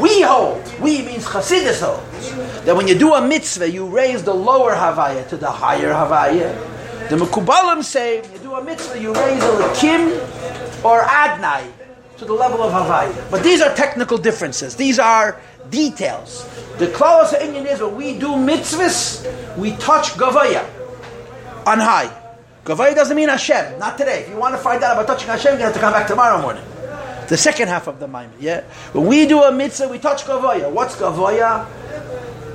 We 0.00 0.22
hold, 0.22 0.62
we 0.80 1.02
means 1.02 1.26
Chassidus 1.26 1.82
holds, 1.82 2.64
that 2.64 2.74
when 2.74 2.88
you 2.88 2.98
do 2.98 3.14
a 3.14 3.26
mitzvah, 3.26 3.70
you 3.70 3.86
raise 3.86 4.22
the 4.24 4.34
lower 4.34 4.72
Havaya 4.72 5.28
to 5.28 5.36
the 5.36 5.50
higher 5.50 5.92
Havaya. 5.92 7.08
The 7.08 7.16
Mekubalim 7.16 7.84
say, 7.84 8.22
you 8.32 8.38
do 8.38 8.54
a 8.54 8.64
mitzvah, 8.64 8.98
you 9.00 9.12
raise 9.12 9.42
Elikim 9.42 10.84
or 10.84 11.02
Adnai 11.02 11.70
to 12.16 12.24
the 12.24 12.32
level 12.32 12.62
of 12.62 12.72
Havaya. 12.72 13.30
But 13.30 13.42
these 13.42 13.60
are 13.60 13.74
technical 13.74 14.16
differences. 14.16 14.76
These 14.76 14.98
are 14.98 15.40
details. 15.70 16.48
The 16.78 16.88
closest 16.88 17.42
Indian 17.42 17.66
is 17.66 17.80
when 17.80 17.96
we 17.96 18.18
do 18.18 18.28
mitzvahs, 18.28 19.56
we 19.58 19.72
touch 19.76 20.12
Gavaya 20.12 20.64
on 21.66 21.78
high. 21.78 22.21
Gavaya 22.64 22.94
doesn't 22.94 23.16
mean 23.16 23.28
Hashem. 23.28 23.78
Not 23.80 23.98
today. 23.98 24.22
If 24.22 24.28
you 24.28 24.36
want 24.36 24.54
to 24.54 24.60
find 24.60 24.82
out 24.84 24.92
about 24.92 25.06
touching 25.08 25.28
Hashem, 25.28 25.52
you're 25.52 25.58
going 25.58 25.72
to 25.72 25.72
have 25.72 25.74
to 25.74 25.80
come 25.80 25.92
back 25.92 26.06
tomorrow 26.06 26.40
morning. 26.40 26.62
The 27.28 27.36
second 27.36 27.68
half 27.68 27.88
of 27.88 27.98
the 27.98 28.06
Maamar, 28.06 28.30
yeah? 28.38 28.60
When 28.92 29.06
we 29.06 29.26
do 29.26 29.42
a 29.42 29.50
mitzvah, 29.50 29.88
we 29.88 29.98
touch 29.98 30.24
Gavaya. 30.24 30.70
What's 30.70 30.94
Gavaya? 30.94 31.66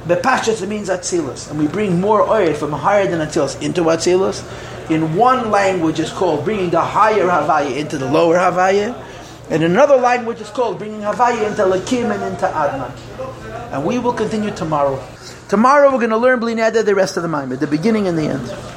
Bepashas, 0.06 0.62
it 0.62 0.70
means 0.70 0.88
Atzilus. 0.88 1.50
And 1.50 1.60
we 1.60 1.68
bring 1.68 2.00
more 2.00 2.22
oil 2.22 2.54
from 2.54 2.72
higher 2.72 3.06
than 3.06 3.20
Atzilus 3.20 3.62
into 3.62 3.82
Atzilus. 3.82 4.46
In 4.90 5.16
one 5.16 5.52
language, 5.52 6.00
it's 6.00 6.14
called 6.14 6.46
bringing 6.46 6.70
the 6.70 6.80
higher 6.80 7.28
Havaya 7.28 7.76
into 7.76 7.98
the 7.98 8.10
lower 8.10 8.36
Havaya. 8.36 9.04
And 9.50 9.62
another 9.64 9.98
language 9.98 10.40
is 10.40 10.50
called 10.50 10.78
bringing 10.78 11.02
Havaya 11.02 11.50
into 11.50 11.64
Lakim 11.64 12.14
and 12.14 12.24
into 12.24 12.46
Adnan. 12.48 13.74
And 13.74 13.86
we 13.86 14.00
will 14.00 14.14
continue 14.14 14.52
tomorrow. 14.52 15.06
Tomorrow 15.50 15.92
we're 15.92 15.98
going 15.98 16.12
to 16.12 16.18
learn 16.18 16.40
Blineda 16.40 16.86
the 16.86 16.96
rest 16.96 17.18
of 17.18 17.24
the 17.24 17.30
Maamar, 17.30 17.60
the 17.60 17.68
beginning 17.68 18.08
and 18.08 18.18
the 18.18 18.28
end. 18.28 18.77